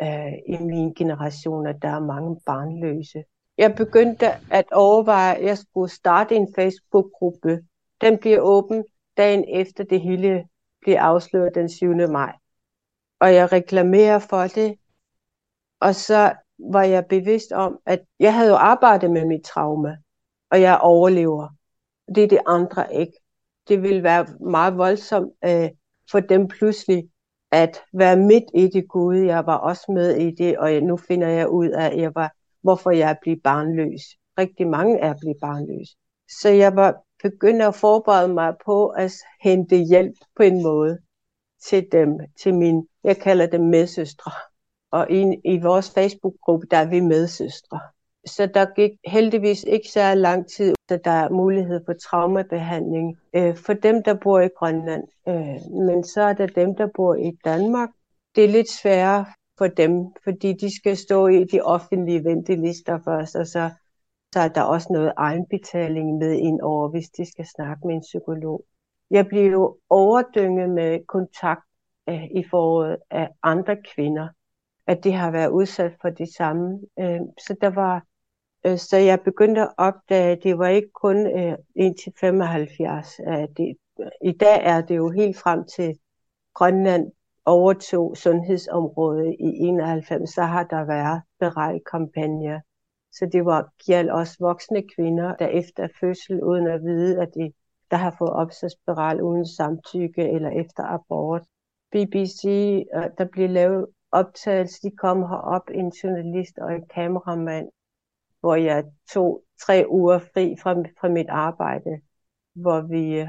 øh, 0.00 0.32
i 0.46 0.58
min 0.60 0.94
generation, 0.94 1.66
at 1.66 1.76
der 1.82 1.88
er 1.88 2.00
mange 2.00 2.40
barnløse. 2.46 3.24
Jeg 3.62 3.74
begyndte 3.74 4.26
at 4.50 4.72
overveje, 4.72 5.34
at 5.34 5.44
jeg 5.44 5.58
skulle 5.58 5.90
starte 5.90 6.34
en 6.34 6.48
Facebook-gruppe. 6.54 7.58
Den 8.00 8.18
bliver 8.18 8.40
åben 8.40 8.84
dagen 9.16 9.44
efter 9.48 9.84
det 9.84 10.00
hele 10.00 10.44
bliver 10.80 11.00
afsløret 11.00 11.54
den 11.54 11.68
7. 11.68 11.94
maj 11.94 12.32
og 13.22 13.34
jeg 13.34 13.52
reklamerer 13.52 14.18
for 14.18 14.42
det. 14.42 14.74
Og 15.80 15.94
så 15.94 16.32
var 16.58 16.82
jeg 16.82 17.06
bevidst 17.06 17.52
om, 17.52 17.78
at 17.86 18.00
jeg 18.20 18.34
havde 18.34 18.50
jo 18.50 18.56
arbejdet 18.56 19.10
med 19.10 19.24
mit 19.24 19.44
trauma, 19.44 19.96
og 20.50 20.60
jeg 20.60 20.78
overlever. 20.82 21.48
Det 22.14 22.24
er 22.24 22.28
det 22.28 22.40
andre 22.46 22.94
ikke. 22.94 23.12
Det 23.68 23.82
vil 23.82 24.02
være 24.02 24.26
meget 24.40 24.76
voldsomt 24.76 25.32
øh, 25.44 25.70
for 26.10 26.20
dem 26.20 26.48
pludselig 26.48 27.08
at 27.52 27.82
være 27.92 28.16
midt 28.16 28.44
i 28.54 28.68
det 28.68 28.88
gode. 28.88 29.26
Jeg 29.26 29.46
var 29.46 29.56
også 29.56 29.92
med 29.92 30.16
i 30.16 30.30
det, 30.30 30.58
og 30.58 30.72
nu 30.72 30.96
finder 30.96 31.28
jeg 31.28 31.48
ud 31.48 31.68
af, 31.68 31.86
at 31.86 32.00
jeg 32.00 32.14
var, 32.14 32.32
hvorfor 32.62 32.90
jeg 32.90 33.10
er 33.10 33.16
blevet 33.22 33.42
barnløs. 33.42 34.02
Rigtig 34.38 34.68
mange 34.68 34.98
er 34.98 35.14
blevet 35.20 35.36
barnløs. 35.40 35.88
Så 36.40 36.48
jeg 36.48 36.76
var 36.76 37.04
begyndt 37.22 37.62
at 37.62 37.74
forberede 37.74 38.34
mig 38.34 38.54
på 38.64 38.88
at 38.88 39.12
hente 39.42 39.76
hjælp 39.76 40.14
på 40.36 40.42
en 40.42 40.62
måde 40.62 40.98
til 41.62 41.86
dem, 41.92 42.18
til 42.42 42.54
min, 42.54 42.86
jeg 43.04 43.16
kalder 43.16 43.46
dem 43.46 43.60
medsøstre. 43.60 44.32
Og 44.90 45.10
i, 45.10 45.40
i 45.44 45.58
vores 45.58 45.90
Facebook-gruppe, 45.90 46.66
der 46.70 46.76
er 46.76 46.88
vi 46.88 47.00
medsøstre. 47.00 47.80
Så 48.26 48.46
der 48.46 48.66
gik 48.74 48.90
heldigvis 49.06 49.64
ikke 49.64 49.88
så 49.88 50.14
lang 50.14 50.50
tid, 50.56 50.74
så 50.88 50.98
der 51.04 51.10
er 51.10 51.28
mulighed 51.28 51.80
for 51.86 51.92
traumabehandling 51.92 53.18
øh, 53.34 53.56
for 53.56 53.72
dem, 53.72 54.02
der 54.02 54.14
bor 54.14 54.40
i 54.40 54.48
Grønland. 54.48 55.02
Øh, 55.28 55.72
men 55.86 56.04
så 56.04 56.22
er 56.22 56.32
der 56.32 56.46
dem, 56.46 56.76
der 56.76 56.88
bor 56.94 57.14
i 57.14 57.38
Danmark. 57.44 57.88
Det 58.34 58.44
er 58.44 58.48
lidt 58.48 58.70
sværere 58.70 59.26
for 59.62 59.68
dem, 59.68 60.14
fordi 60.24 60.52
de 60.52 60.76
skal 60.76 60.96
stå 60.96 61.26
i 61.26 61.44
de 61.44 61.60
offentlige 61.60 62.24
ventelister 62.24 62.98
først, 63.04 63.36
og 63.36 63.46
så, 63.46 63.70
så 64.32 64.40
er 64.40 64.48
der 64.48 64.62
også 64.62 64.88
noget 64.92 65.12
egenbetaling 65.16 66.18
med 66.18 66.32
ind 66.32 66.60
over, 66.60 66.88
hvis 66.88 67.08
de 67.08 67.24
skal 67.32 67.46
snakke 67.56 67.86
med 67.86 67.94
en 67.94 68.00
psykolog. 68.00 68.64
Jeg 69.10 69.26
blev 69.26 69.52
jo 69.52 69.78
overdynget 69.90 70.70
med 70.70 71.06
kontakt 71.06 71.66
øh, 72.08 72.24
i 72.24 72.44
foråret 72.50 72.96
af 73.10 73.28
andre 73.42 73.76
kvinder, 73.94 74.28
at 74.86 75.04
de 75.04 75.12
har 75.12 75.30
været 75.30 75.50
udsat 75.50 75.92
for 76.00 76.10
det 76.10 76.34
samme. 76.34 76.80
Øh, 76.98 77.20
så 77.46 77.56
der 77.60 77.70
var 77.70 78.04
øh, 78.66 78.78
så 78.78 78.96
jeg 78.96 79.20
begyndte 79.20 79.60
at 79.60 79.74
opdage, 79.78 80.32
at 80.32 80.42
det 80.42 80.58
var 80.58 80.68
ikke 80.68 80.90
kun 80.94 81.38
øh, 81.38 81.54
indtil 81.76 82.12
75. 82.20 83.16
Det, 83.56 83.76
I 84.22 84.32
dag 84.32 84.60
er 84.64 84.80
det 84.80 84.96
jo 84.96 85.10
helt 85.10 85.36
frem 85.36 85.64
til 85.76 85.98
Grønland 86.54 87.12
overtog 87.44 88.16
sundhedsområdet 88.16 89.36
i 89.40 89.44
91, 89.44 90.30
så 90.30 90.42
har 90.42 90.64
der 90.64 90.84
været 90.84 91.22
berejkampagner. 91.38 92.60
Så 93.12 93.28
det 93.32 93.44
var 93.44 93.72
gjaldt 93.86 94.10
også 94.10 94.36
voksne 94.40 94.82
kvinder, 94.96 95.36
der 95.36 95.46
efter 95.46 95.88
fødsel, 96.00 96.42
uden 96.42 96.66
at 96.66 96.82
vide, 96.82 97.22
at 97.22 97.28
de 97.34 97.52
der 97.92 97.98
har 97.98 98.14
fået 98.18 98.30
opsat 98.30 98.72
spiral 98.72 99.22
uden 99.22 99.46
samtykke 99.46 100.28
eller 100.28 100.50
efter 100.50 100.82
abort. 100.84 101.42
BBC, 101.90 102.44
øh, 102.94 103.04
der 103.18 103.24
blev 103.32 103.50
lavet 103.50 103.86
optagelse, 104.12 104.82
de 104.82 104.96
kom 104.96 105.18
herop, 105.18 105.70
en 105.70 105.88
journalist 105.88 106.58
og 106.58 106.74
en 106.74 106.86
kameramand, 106.94 107.68
hvor 108.40 108.54
jeg 108.54 108.84
tog 109.12 109.42
tre 109.66 109.84
uger 109.88 110.18
fri 110.18 110.56
fra, 110.62 110.72
fra 111.00 111.08
mit 111.08 111.28
arbejde, 111.28 112.00
hvor 112.54 112.80
vi 112.80 113.20
øh, 113.20 113.28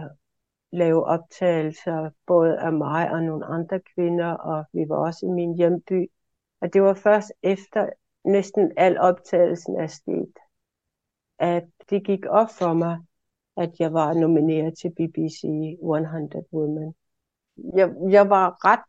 lave 0.73 1.05
optagelser 1.05 2.09
både 2.27 2.59
af 2.59 2.73
mig 2.73 3.11
og 3.11 3.23
nogle 3.23 3.45
andre 3.45 3.79
kvinder, 3.79 4.31
og 4.31 4.65
vi 4.73 4.85
var 4.89 4.95
også 4.95 5.25
i 5.25 5.29
min 5.29 5.55
hjemby. 5.55 6.11
Og 6.61 6.73
det 6.73 6.83
var 6.83 6.93
først 6.93 7.31
efter 7.43 7.89
næsten 8.25 8.71
al 8.77 8.99
optagelsen 8.99 9.79
er 9.79 9.87
sket, 9.87 10.33
at 11.39 11.63
det 11.89 12.05
gik 12.05 12.25
op 12.25 12.49
for 12.49 12.73
mig, 12.73 12.99
at 13.57 13.79
jeg 13.79 13.93
var 13.93 14.13
nomineret 14.13 14.77
til 14.77 14.89
BBC 14.89 15.43
100 15.43 16.43
Women. 16.53 16.95
Jeg, 17.75 17.93
jeg 18.09 18.29
var 18.29 18.65
ret 18.65 18.83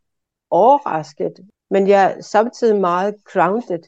overrasket, 0.49 1.33
men 1.69 1.87
jeg 1.87 2.11
er 2.11 2.21
samtidig 2.21 2.81
meget 2.81 3.15
grounded 3.25 3.83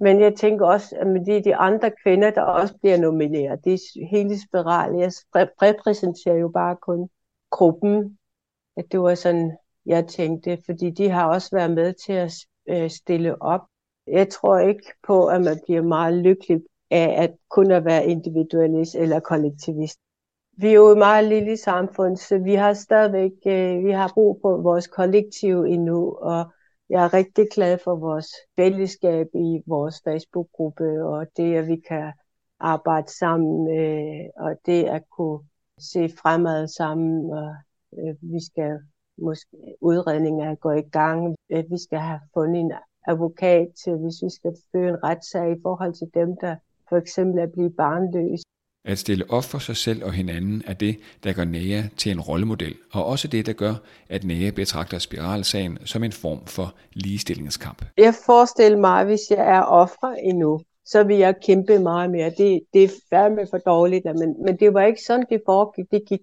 men 0.00 0.20
jeg 0.20 0.34
tænker 0.34 0.66
også, 0.66 0.96
at 1.00 1.06
med 1.06 1.24
de, 1.26 1.44
de 1.44 1.56
andre 1.56 1.90
kvinder, 2.02 2.30
der 2.30 2.42
også 2.42 2.74
bliver 2.82 2.98
nomineret, 2.98 3.64
det 3.64 3.72
er 3.72 4.06
hele 4.10 4.40
spiral. 4.40 4.94
Jeg 4.94 5.12
repræsenterer 5.34 6.36
jo 6.36 6.48
bare 6.48 6.76
kun 6.76 7.08
gruppen. 7.50 8.18
At 8.76 8.84
det 8.92 9.00
var 9.00 9.14
sådan, 9.14 9.56
jeg 9.86 10.06
tænkte, 10.06 10.58
fordi 10.64 10.90
de 10.90 11.10
har 11.10 11.28
også 11.28 11.48
været 11.52 11.70
med 11.70 11.92
til 11.92 12.12
at 12.12 12.32
øh, 12.68 12.90
stille 12.90 13.42
op. 13.42 13.60
Jeg 14.06 14.28
tror 14.28 14.58
ikke 14.58 14.92
på, 15.06 15.26
at 15.26 15.42
man 15.42 15.60
bliver 15.64 15.82
meget 15.82 16.14
lykkelig 16.14 16.62
af 16.90 17.22
at 17.22 17.34
kun 17.50 17.70
at 17.70 17.84
være 17.84 18.06
individualist 18.06 18.94
eller 18.94 19.20
kollektivist. 19.20 19.98
Vi 20.56 20.68
er 20.68 20.72
jo 20.72 20.88
et 20.88 20.98
meget 20.98 21.28
lille 21.28 21.56
samfund, 21.56 22.16
så 22.16 22.38
vi 22.38 22.54
har 22.54 22.72
stadigvæk 22.72 23.32
øh, 23.46 23.84
vi 23.84 23.90
har 23.90 24.10
brug 24.14 24.38
for 24.42 24.62
vores 24.62 24.86
kollektiv 24.86 25.62
endnu, 25.62 26.12
og 26.12 26.44
jeg 26.88 27.04
er 27.04 27.14
rigtig 27.14 27.46
glad 27.54 27.78
for 27.84 27.96
vores 27.96 28.26
fællesskab 28.56 29.26
i 29.34 29.62
vores 29.66 30.02
Facebook-gruppe, 30.04 31.04
og 31.04 31.26
det, 31.36 31.54
at 31.54 31.66
vi 31.66 31.76
kan 31.88 32.12
arbejde 32.60 33.10
sammen, 33.18 33.78
øh, 33.78 34.24
og 34.36 34.56
det 34.66 34.84
at 34.84 35.02
kunne 35.16 35.40
se 35.80 36.08
fremad 36.22 36.68
sammen, 36.68 37.32
og 37.32 37.54
øh, 37.98 38.14
vi 38.20 38.44
skal 38.50 38.78
måske 39.18 39.56
udredninger 39.80 40.54
gå 40.54 40.70
i 40.70 40.88
gang, 40.98 41.36
at 41.50 41.66
vi 41.70 41.78
skal 41.86 41.98
have 41.98 42.20
fundet 42.34 42.60
en 42.60 42.72
advokat 43.08 43.68
til, 43.84 43.92
hvis 43.96 44.18
vi 44.24 44.30
skal 44.30 44.52
føre 44.72 44.88
en 44.88 45.04
retssag 45.04 45.52
i 45.52 45.60
forhold 45.62 45.94
til 45.94 46.10
dem, 46.14 46.36
der 46.40 46.56
for 46.88 46.96
eksempel 46.96 47.38
er 47.38 47.46
blevet 47.46 47.76
barnløse. 47.76 48.44
At 48.84 48.98
stille 48.98 49.24
op 49.28 49.44
for 49.44 49.58
sig 49.58 49.76
selv 49.76 50.04
og 50.04 50.12
hinanden 50.12 50.62
er 50.66 50.72
det, 50.72 50.96
der 51.24 51.32
gør 51.32 51.44
Nea 51.44 51.82
til 51.96 52.12
en 52.12 52.20
rollemodel, 52.20 52.74
og 52.92 53.06
også 53.06 53.28
det, 53.28 53.46
der 53.46 53.52
gør, 53.52 53.74
at 54.08 54.24
Nea 54.24 54.50
betragter 54.50 54.98
spiralsagen 54.98 55.78
som 55.84 56.04
en 56.04 56.12
form 56.12 56.46
for 56.46 56.74
ligestillingskamp. 56.92 57.84
Jeg 57.98 58.14
forestiller 58.26 58.78
mig, 58.78 59.04
hvis 59.04 59.20
jeg 59.30 59.56
er 59.56 59.62
offer 59.62 60.14
endnu, 60.22 60.60
så 60.84 61.04
vil 61.04 61.16
jeg 61.16 61.34
kæmpe 61.46 61.78
meget 61.78 62.10
mere. 62.10 62.30
Det, 62.30 62.60
det 62.72 62.84
er 62.84 62.88
fandme 63.10 63.46
for 63.50 63.58
dårligt, 63.58 64.04
men, 64.04 64.42
men 64.44 64.56
det 64.56 64.74
var 64.74 64.82
ikke 64.82 65.02
sådan, 65.02 65.26
det 65.30 65.42
foregik. 65.46 65.84
Det 65.90 66.02
gik 66.08 66.20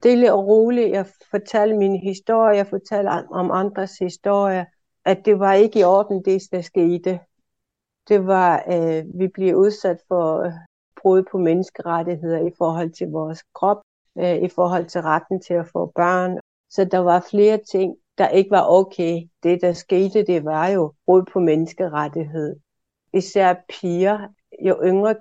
stille 0.00 0.32
og 0.32 0.46
roligt. 0.46 0.90
Jeg 0.90 1.06
fortalte 1.30 1.76
min 1.76 1.96
historie, 1.96 2.56
jeg 2.56 2.66
fortalte 2.66 3.08
om 3.30 3.50
andres 3.50 3.98
historie, 4.00 4.66
at 5.04 5.18
det 5.24 5.38
var 5.38 5.52
ikke 5.52 5.80
i 5.80 5.84
orden, 5.84 6.24
det 6.24 6.42
der 6.52 6.60
skete. 6.60 7.20
Det 8.08 8.26
var, 8.26 8.64
øh, 8.72 9.04
vi 9.18 9.28
blev 9.28 9.56
udsat 9.56 9.98
for 10.08 10.52
brud 11.06 11.22
på 11.30 11.38
menneskerettigheder 11.38 12.46
i 12.46 12.50
forhold 12.58 12.90
til 12.90 13.08
vores 13.10 13.42
krop, 13.54 13.76
øh, 14.18 14.36
i 14.36 14.48
forhold 14.48 14.86
til 14.86 15.00
retten 15.00 15.40
til 15.40 15.54
at 15.54 15.66
få 15.66 15.92
børn. 15.94 16.38
Så 16.70 16.84
der 16.84 16.98
var 16.98 17.26
flere 17.30 17.58
ting, 17.70 17.96
der 18.18 18.28
ikke 18.28 18.50
var 18.50 18.66
okay. 18.68 19.28
Det, 19.42 19.60
der 19.60 19.72
skete, 19.72 20.26
det 20.26 20.44
var 20.44 20.68
jo 20.68 20.92
brud 21.04 21.22
på 21.32 21.40
menneskerettighed. 21.40 22.56
Især 23.14 23.54
piger, 23.68 24.28
jo 24.66 24.80
yngre 24.84 25.14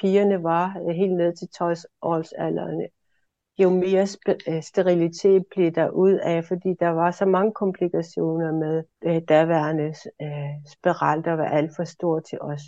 pigerne 0.00 0.42
var, 0.42 0.76
øh, 0.88 0.94
helt 0.94 1.16
ned 1.16 1.36
til 1.36 1.48
12-årsalderen, 1.56 2.86
jo 3.58 3.70
mere 3.70 4.06
øh, 4.48 4.62
sterilitet 4.62 5.44
blev 5.54 5.70
der 5.70 5.90
ud 5.90 6.12
af, 6.12 6.44
fordi 6.44 6.74
der 6.80 6.88
var 6.88 7.10
så 7.10 7.24
mange 7.26 7.52
komplikationer 7.52 8.52
med 8.52 8.84
øh, 9.04 9.22
daværende 9.28 9.94
øh, 10.22 10.54
spiral, 10.72 11.24
der 11.24 11.32
var 11.32 11.48
alt 11.48 11.70
for 11.76 11.84
stor 11.84 12.20
til 12.20 12.38
os. 12.40 12.62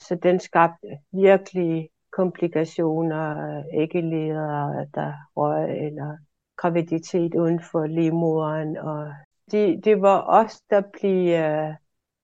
Så 0.00 0.14
den 0.14 0.40
skabte 0.40 0.88
virkelig 1.12 1.90
komplikationer, 2.16 3.62
æggeleder, 3.72 4.86
der 4.94 5.12
røg, 5.36 5.86
eller 5.86 6.16
graviditet 6.56 7.34
uden 7.34 7.60
for 7.70 7.86
livmoderen. 7.86 8.76
Og 8.76 9.12
det, 9.50 9.84
det 9.84 10.02
var 10.02 10.24
os, 10.28 10.60
der 10.70 10.82
blev 11.00 11.34
uh, 11.34 11.40
øh, 11.40 11.74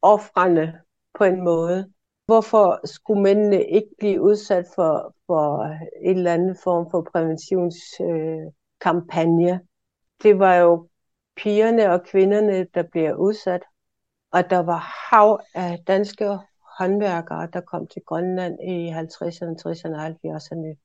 offrende 0.03 0.81
på 1.19 1.25
en 1.25 1.45
måde. 1.45 1.93
Hvorfor 2.27 2.87
skulle 2.87 3.23
mændene 3.23 3.65
ikke 3.65 3.89
blive 3.99 4.23
udsat 4.23 4.65
for, 4.75 5.15
for 5.27 5.65
en 6.03 6.17
eller 6.17 6.35
anden 6.35 6.57
form 6.65 6.91
for 6.91 7.09
præventionskampagne? 7.13 9.53
Uh, 9.53 9.59
det 10.23 10.39
var 10.39 10.55
jo 10.55 10.89
pigerne 11.37 11.93
og 11.93 12.05
kvinderne, 12.05 12.67
der 12.75 12.83
bliver 12.83 13.15
udsat. 13.15 13.63
Og 14.31 14.51
der 14.51 14.59
var 14.59 15.09
hav 15.11 15.41
af 15.55 15.79
danske 15.87 16.39
håndværkere, 16.79 17.49
der 17.53 17.61
kom 17.61 17.87
til 17.87 18.03
Grønland 18.07 18.59
i 18.63 18.91
50'erne, 18.91 19.55
60'erne 19.63 19.97
og 19.97 20.07
70'erne, 20.07 20.77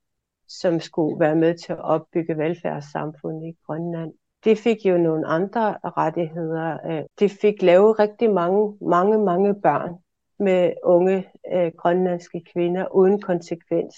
som 0.48 0.79
skulle 0.79 1.20
være 1.20 1.36
med 1.36 1.58
til 1.58 1.74
at 1.74 1.79
opbygge 1.79 2.38
velfærdssamfundet 2.38 3.48
i 3.48 3.58
Grønland. 3.65 4.13
Det 4.44 4.58
fik 4.58 4.86
jo 4.86 4.98
nogle 4.98 5.27
andre 5.27 5.77
rettigheder. 5.84 6.77
Øh, 6.86 7.03
det 7.20 7.32
fik 7.32 7.62
lavet 7.62 8.00
rigtig 8.00 8.34
mange, 8.34 8.77
mange, 8.82 9.17
mange 9.25 9.62
børn 9.62 9.96
med 10.39 10.74
unge 10.84 11.27
øh, 11.53 11.72
grønlandske 11.77 12.41
kvinder 12.53 12.96
uden 12.96 13.22
konsekvens, 13.22 13.96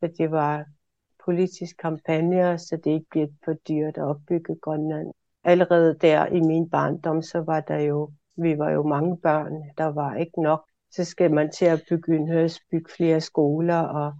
for 0.00 0.06
det 0.06 0.30
var 0.30 0.64
politisk 1.24 1.76
kampagne, 1.76 2.58
så 2.58 2.76
det 2.76 2.90
ikke 2.90 3.06
blev 3.10 3.28
for 3.44 3.52
dyrt 3.52 3.96
at 3.96 4.04
opbygge 4.04 4.56
Grønland. 4.62 5.12
Allerede 5.44 5.98
der 6.00 6.26
i 6.26 6.40
min 6.40 6.70
barndom, 6.70 7.22
så 7.22 7.40
var 7.40 7.60
der 7.60 7.78
jo, 7.78 8.10
vi 8.36 8.58
var 8.58 8.70
jo 8.70 8.82
mange 8.82 9.16
børn, 9.16 9.52
der 9.78 9.86
var 9.86 10.14
ikke 10.14 10.42
nok 10.42 10.64
så 10.92 11.04
skal 11.04 11.34
man 11.34 11.50
til 11.50 11.64
at 11.64 11.82
begynde 11.88 12.40
at 12.40 12.60
bygge 12.70 12.90
flere 12.96 13.20
skoler 13.20 13.78
og 13.78 14.12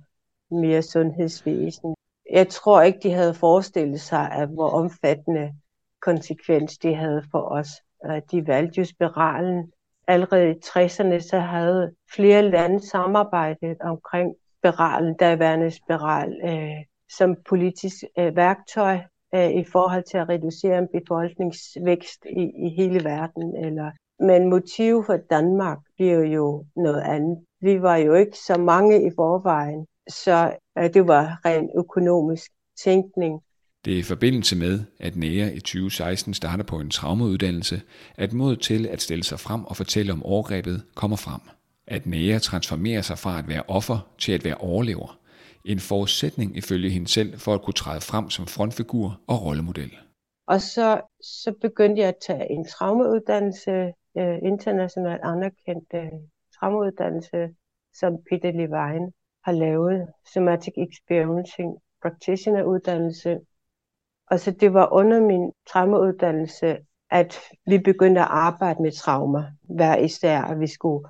mere 0.50 0.83
sundhedsvæsen. 0.83 1.95
Jeg 2.31 2.49
tror 2.49 2.83
ikke, 2.83 2.99
de 3.02 3.12
havde 3.12 3.35
forestillet 3.35 4.00
sig, 4.00 4.31
at 4.33 4.49
hvor 4.49 4.69
omfattende 4.69 5.55
konsekvens 6.00 6.79
det 6.79 6.97
havde 6.97 7.25
for 7.31 7.41
os. 7.41 7.69
De 8.31 8.47
valgte 8.47 8.79
jo 8.79 8.85
spiralen. 8.85 9.73
Allerede 10.07 10.50
i 10.50 10.55
60'erne 10.64 11.19
så 11.21 11.38
havde 11.38 11.95
flere 12.14 12.43
lande 12.43 12.88
samarbejdet 12.88 13.76
omkring 13.81 14.35
spiralen, 14.59 15.17
der 15.19 15.71
spiral, 15.71 16.41
øh, 16.45 16.85
som 17.17 17.37
politisk 17.49 18.05
øh, 18.19 18.37
værktøj. 18.37 18.99
øh, 19.35 19.50
i 19.50 19.64
forhold 19.64 20.05
til 20.11 20.19
at 20.19 20.29
reducere 20.29 20.79
en 20.79 20.88
befolkningsvækst 20.93 22.26
i, 22.37 22.43
i 22.67 22.69
hele 22.76 23.05
verden. 23.05 23.57
Eller, 23.67 23.91
men 24.21 24.50
motiv 24.50 25.04
for 25.07 25.16
Danmark 25.31 25.78
bliver 25.97 26.25
jo 26.25 26.64
noget 26.76 27.00
andet. 27.00 27.38
Vi 27.61 27.83
var 27.83 27.97
jo 27.97 28.14
ikke 28.14 28.38
så 28.47 28.59
mange 28.59 29.07
i 29.07 29.11
forvejen, 29.16 29.87
så 30.09 30.57
det 30.95 31.09
var 31.09 31.40
ren 31.45 31.71
økonomisk 31.78 32.50
tænkning. 32.85 33.40
Det 33.85 33.95
er 33.95 33.99
i 33.99 34.02
forbindelse 34.02 34.57
med, 34.57 34.81
at 35.00 35.16
NÆA 35.16 35.50
i 35.50 35.61
2016 35.61 36.35
starter 36.35 36.64
på 36.64 36.81
en 36.81 36.90
traumauddannelse, 36.90 37.83
at 38.16 38.33
mod 38.33 38.57
til 38.57 38.87
at 38.87 39.02
stille 39.02 39.25
sig 39.25 39.40
frem 39.40 39.64
og 39.64 39.76
fortælle 39.76 40.12
om 40.12 40.23
overgrebet 40.23 40.83
kommer 40.95 41.16
frem. 41.16 41.40
At 41.87 42.07
NÆA 42.07 42.38
transformerer 42.38 43.02
sig 43.02 43.19
fra 43.19 43.38
at 43.38 43.49
være 43.49 43.62
offer 43.69 43.99
til 44.19 44.33
at 44.33 44.45
være 44.45 44.54
overlever. 44.54 45.19
En 45.64 45.81
forudsætning 45.81 46.57
ifølge 46.57 46.90
hende 46.90 47.09
selv 47.09 47.38
for 47.38 47.54
at 47.54 47.62
kunne 47.62 47.75
træde 47.75 48.00
frem 48.00 48.31
som 48.31 48.47
frontfigur 48.47 49.21
og 49.26 49.42
rollemodel. 49.45 49.92
Og 50.47 50.61
så, 50.61 51.00
så 51.23 51.54
begyndte 51.61 52.00
jeg 52.00 52.09
at 52.09 52.23
tage 52.26 52.50
en 52.50 52.66
traumauddannelse, 52.66 53.92
øh, 54.19 54.38
internationalt 54.42 55.21
anerkendt 55.23 55.88
øh, 55.95 56.12
traumauddannelse, 56.61 57.54
som 57.95 58.19
Peter 58.31 58.52
Levine 58.52 59.12
har 59.45 59.52
lavet, 59.52 60.09
Somatic 60.35 60.75
Experiencing 60.76 61.78
Practitioner 62.02 62.62
uddannelse. 62.62 63.40
Og 64.31 64.40
så 64.40 64.50
det 64.50 64.75
var 64.75 64.92
under 64.92 65.21
min 65.21 65.52
traumauddannelse, 65.69 66.78
at 67.11 67.40
vi 67.66 67.78
begyndte 67.78 68.21
at 68.21 68.26
arbejde 68.31 68.83
med 68.83 68.92
traumer 68.92 69.45
hver 69.62 69.97
især, 69.97 70.40
at 70.40 70.61
vi 70.61 70.66
skulle, 70.66 71.09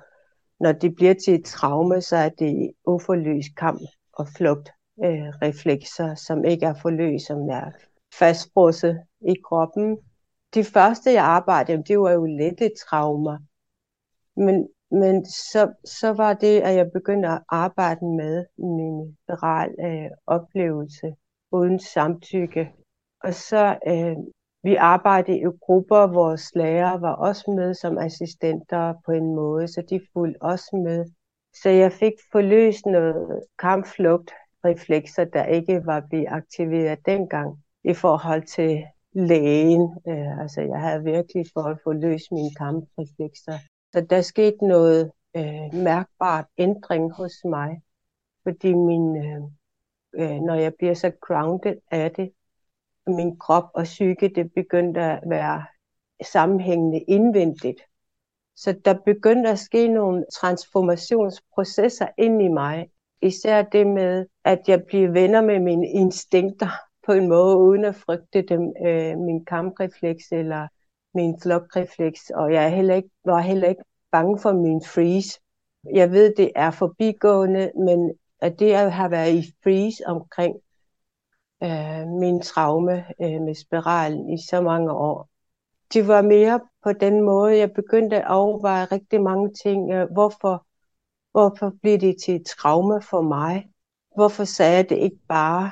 når 0.59 0.71
det 0.71 0.95
bliver 0.95 1.13
til 1.13 1.33
et 1.33 1.45
traume, 1.45 2.01
så 2.01 2.15
er 2.15 2.29
det 2.29 2.71
uforløst 2.87 3.55
kamp 3.57 3.81
og 4.13 4.27
flugt 4.37 4.69
øh, 5.03 5.27
reflekser, 5.41 6.15
som 6.15 6.43
ikke 6.43 6.65
er 6.65 6.73
forløst, 6.81 7.25
som 7.25 7.49
er 7.49 7.71
fastfrosset 8.19 9.03
i 9.21 9.33
kroppen. 9.45 9.97
De 10.53 10.63
første, 10.63 11.11
jeg 11.11 11.23
arbejdede 11.23 11.83
det 11.83 11.99
var 11.99 12.11
jo 12.11 12.25
lette 12.25 12.71
traumer. 12.81 13.37
Men, 14.35 14.69
men 14.91 15.25
så, 15.25 15.73
så 15.85 16.13
var 16.13 16.33
det, 16.33 16.61
at 16.61 16.75
jeg 16.75 16.91
begyndte 16.91 17.29
at 17.29 17.43
arbejde 17.49 18.05
med 18.05 18.45
min 18.57 19.17
viral 19.27 19.71
øh, 19.79 20.09
oplevelse 20.27 21.15
uden 21.51 21.79
samtykke. 21.79 22.71
Og 23.23 23.33
så 23.33 23.77
øh, 23.87 24.15
vi 24.63 24.75
arbejdede 24.75 25.39
i 25.39 25.43
grupper, 25.61 26.07
vores 26.07 26.55
lærere 26.55 27.01
var 27.01 27.15
også 27.15 27.51
med 27.51 27.73
som 27.73 27.97
assistenter 27.97 28.93
på 29.05 29.11
en 29.11 29.35
måde, 29.35 29.67
så 29.67 29.83
de 29.89 30.01
fulgte 30.13 30.41
også 30.41 30.81
med. 30.83 31.05
Så 31.53 31.69
jeg 31.69 31.91
fik 31.91 32.13
forløst 32.31 32.85
noget 32.85 33.43
kampflugt 33.59 34.31
reflekser, 34.65 35.23
der 35.25 35.45
ikke 35.45 35.85
var 35.85 36.03
blevet 36.09 36.27
aktiveret 36.29 36.99
dengang 37.05 37.63
i 37.83 37.93
forhold 37.93 38.43
til 38.43 38.83
lægen. 39.13 39.81
Øh, 40.07 40.39
altså 40.39 40.61
jeg 40.61 40.79
havde 40.79 41.03
virkelig 41.03 41.45
for 41.53 41.61
at 41.61 41.77
få 41.83 41.93
løst 41.93 42.31
mine 42.31 42.55
kampreflekser. 42.57 43.57
Så 43.93 44.01
der 44.09 44.21
skete 44.21 44.67
noget 44.67 45.11
øh, 45.35 45.73
mærkbart 45.73 46.45
ændring 46.57 47.13
hos 47.13 47.33
mig, 47.45 47.81
fordi 48.43 48.73
min, 48.73 49.17
øh, 49.17 49.41
øh, 50.13 50.39
når 50.41 50.55
jeg 50.55 50.73
bliver 50.77 50.93
så 50.93 51.11
grounded 51.21 51.75
af 51.91 52.11
det, 52.11 52.31
min 53.07 53.39
krop 53.39 53.69
og 53.73 53.83
psyke, 53.83 54.31
det 54.35 54.53
begyndte 54.53 55.01
at 55.01 55.19
være 55.27 55.65
sammenhængende 56.23 56.99
indvendigt. 56.99 57.81
Så 58.55 58.75
der 58.85 58.93
begyndte 59.05 59.49
at 59.49 59.59
ske 59.59 59.87
nogle 59.87 60.25
transformationsprocesser 60.33 62.07
ind 62.17 62.41
i 62.41 62.47
mig. 62.47 62.89
Især 63.21 63.61
det 63.61 63.87
med, 63.87 64.25
at 64.43 64.61
jeg 64.67 64.83
bliver 64.87 65.11
venner 65.11 65.41
med 65.41 65.59
mine 65.59 65.87
instinkter 65.87 66.67
på 67.05 67.11
en 67.11 67.27
måde, 67.27 67.57
uden 67.57 67.85
at 67.85 67.95
frygte 67.95 68.41
dem, 68.41 68.73
øh, 68.85 69.17
min 69.17 69.45
kamprefleks 69.45 70.23
eller 70.31 70.67
min 71.13 71.39
flokrefleks, 71.41 72.29
Og 72.29 72.53
jeg 72.53 72.65
er 72.65 72.69
heller 72.69 72.95
ikke, 72.95 73.09
var 73.25 73.39
heller 73.39 73.67
ikke 73.67 73.83
bange 74.11 74.39
for 74.39 74.53
min 74.53 74.81
freeze. 74.85 75.39
Jeg 75.93 76.11
ved, 76.11 76.35
det 76.35 76.51
er 76.55 76.71
forbigående, 76.71 77.71
men 77.75 78.11
at 78.39 78.59
det 78.59 78.73
at 78.73 78.91
have 78.91 79.11
været 79.11 79.33
i 79.33 79.53
freeze 79.63 80.07
omkring 80.07 80.55
øh, 81.63 82.07
min 82.07 82.41
traume 82.41 83.05
øh, 83.21 83.41
med 83.41 83.55
spiralen 83.55 84.33
i 84.33 84.37
så 84.49 84.61
mange 84.61 84.91
år, 84.91 85.29
det 85.93 86.07
var 86.07 86.21
mere 86.21 86.59
på 86.83 86.93
den 86.93 87.21
måde, 87.21 87.57
jeg 87.57 87.73
begyndte 87.73 88.15
at 88.15 88.31
overveje 88.31 88.85
rigtig 88.85 89.21
mange 89.21 89.53
ting. 89.63 89.91
Øh, 89.91 90.11
hvorfor, 90.11 90.65
hvorfor 91.31 91.73
blev 91.81 91.99
det 91.99 92.15
til 92.25 92.35
et 92.35 92.45
traume 92.45 93.01
for 93.01 93.21
mig? 93.21 93.69
Hvorfor 94.15 94.43
sagde 94.43 94.75
jeg 94.75 94.89
det 94.89 94.97
ikke 94.97 95.19
bare? 95.27 95.71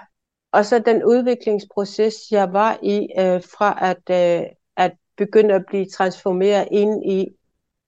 Og 0.51 0.65
så 0.65 0.79
den 0.79 1.03
udviklingsproces, 1.03 2.31
jeg 2.31 2.53
var 2.53 2.79
i, 2.83 3.07
øh, 3.19 3.41
fra 3.43 3.77
at, 3.81 4.41
øh, 4.41 4.47
at 4.77 4.91
begynde 5.17 5.53
at 5.53 5.65
blive 5.67 5.85
transformeret 5.85 6.67
ind 6.71 7.05
i, 7.05 7.27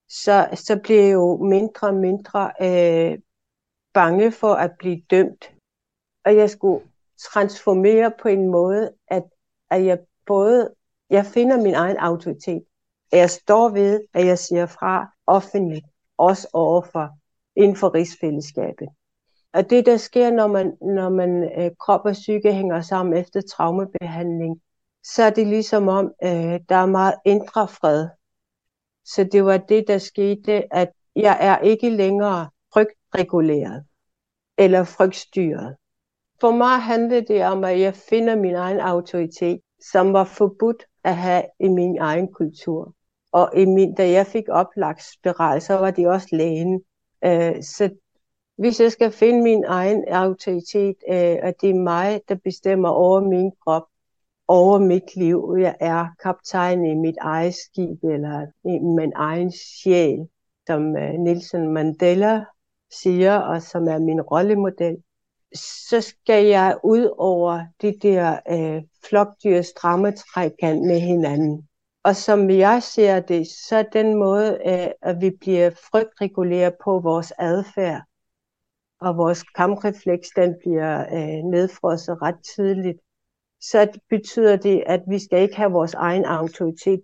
så, 0.10 0.48
så 0.54 0.80
blev 0.84 0.98
jeg 0.98 1.14
jo 1.14 1.38
mindre 1.38 1.88
og 1.88 1.96
mindre 1.96 2.52
øh, 2.62 3.20
bange 3.94 4.32
for 4.32 4.54
at 4.54 4.72
blive 4.80 5.02
dømt. 5.10 5.52
Og 6.26 6.36
jeg 6.36 6.50
skulle 6.50 6.86
transformere 7.20 8.12
på 8.22 8.28
en 8.28 8.50
måde, 8.50 8.92
at, 9.08 9.24
at 9.70 9.86
jeg 9.86 10.00
både 10.26 10.74
jeg 11.10 11.26
finder 11.26 11.58
min 11.58 11.74
egen 11.74 11.98
autoritet. 11.98 12.64
At 13.12 13.20
Jeg 13.20 13.30
står 13.30 13.70
ved, 13.70 14.02
at 14.14 14.26
jeg 14.26 14.40
siger 14.40 14.66
fra 14.66 15.14
offentligt, 15.28 15.86
også 16.18 16.48
overfor 16.54 17.10
inden 17.56 17.78
for 17.78 17.94
rigsfællesskabet. 17.94 18.88
Og 19.54 19.70
det, 19.70 19.86
der 19.86 19.98
sker, 19.98 20.32
når 20.32 20.48
man, 20.48 20.78
når 20.82 21.10
man 21.10 21.52
øh, 21.60 21.72
krop 21.80 22.02
og 22.06 22.14
psyke 22.14 22.54
hænger 22.54 22.82
sammen 22.82 23.18
efter 23.18 23.42
traumebehandling, 23.42 24.62
så 25.04 25.24
er 25.24 25.30
det 25.30 25.48
ligesom 25.48 25.88
om, 25.88 26.12
øh, 26.24 26.60
der 26.70 26.76
er 26.76 26.86
meget 26.86 27.14
indre 27.26 27.68
fred. 27.68 28.08
Så 29.06 29.24
det 29.24 29.46
var 29.46 29.58
det, 29.58 29.88
der 29.88 29.98
skete, 29.98 30.74
at 30.74 30.92
jeg 31.16 31.38
er 31.40 31.58
ikke 31.60 31.90
længere 31.90 32.50
frygtreguleret 32.74 33.86
eller 34.58 34.84
frygtstyret. 34.84 35.76
For 36.42 36.52
mig 36.52 36.80
handlede 36.82 37.26
det 37.34 37.46
om, 37.46 37.64
at 37.64 37.80
jeg 37.80 37.96
finder 37.96 38.36
min 38.36 38.56
egen 38.56 38.80
autoritet, 38.80 39.60
som 39.92 40.14
var 40.14 40.24
forbudt 40.24 40.84
at 41.04 41.18
have 41.18 41.44
i 41.60 41.68
min 41.68 41.98
egen 41.98 42.34
kultur. 42.34 42.96
Og 43.32 43.52
i 43.56 43.66
min, 43.66 43.96
da 43.96 44.10
jeg 44.10 44.28
fik 44.28 44.44
oplagt 44.50 45.04
spiral, 45.04 45.62
så 45.62 45.74
var 45.74 45.92
det 45.92 46.08
også 46.08 46.28
lægen. 46.32 46.82
Øh, 47.26 47.64
så 47.64 47.90
hvis 48.58 48.80
jeg 48.80 48.92
skal 48.92 49.12
finde 49.12 49.44
min 49.44 49.64
egen 49.68 50.04
autoritet, 50.08 50.96
øh, 51.10 51.38
at 51.42 51.54
det 51.62 51.70
er 51.70 51.74
mig, 51.74 52.22
der 52.30 52.36
bestemmer 52.36 52.90
over 52.90 53.22
min 53.22 53.52
krop, 53.64 53.84
over 54.48 54.80
mit 54.80 55.16
liv, 55.16 55.56
jeg 55.60 55.76
er 55.80 56.08
kaptajn 56.24 56.86
i 56.86 56.96
mit 56.96 57.18
eget 57.22 57.54
skib, 57.54 58.04
eller 58.04 58.48
i 58.66 58.80
min 58.80 59.12
egen 59.16 59.52
sjæl, 59.52 60.28
som 60.68 60.98
øh, 60.98 61.14
Nelson 61.14 61.68
Mandela 61.68 62.46
siger, 62.92 63.38
og 63.38 63.62
som 63.62 63.88
er 63.88 64.00
min 64.00 64.22
rollemodel, 64.22 64.98
så 65.88 66.02
skal 66.02 66.46
jeg 66.46 66.78
ud 66.84 67.14
over 67.18 67.66
de 67.82 67.94
der 68.02 68.40
øh, 68.50 68.84
flokdyrs 69.06 69.68
strammetrækant 69.68 70.88
med 70.88 71.00
hinanden. 71.00 71.68
Og 72.04 72.16
som 72.16 72.50
jeg 72.50 72.84
ser 72.84 73.20
det, 73.20 73.48
så 73.48 73.76
er 73.76 73.84
den 73.84 74.16
måde, 74.16 74.60
øh, 74.66 74.88
at 75.02 75.22
vi 75.22 75.30
bliver 75.30 75.70
frygtreguleret 75.92 76.74
på 76.84 77.00
vores 77.00 77.34
adfærd, 77.40 78.02
og 79.04 79.18
vores 79.18 79.44
kamprefleks, 79.44 80.28
den 80.36 80.56
bliver 80.60 81.02
øh, 81.02 81.44
nedfrosset 81.52 82.22
ret 82.22 82.40
tidligt, 82.56 83.00
så 83.62 84.00
betyder 84.10 84.56
det, 84.56 84.84
at 84.86 85.02
vi 85.08 85.20
skal 85.20 85.42
ikke 85.42 85.56
have 85.56 85.72
vores 85.72 85.94
egen 85.94 86.26
autoritet. 86.26 87.02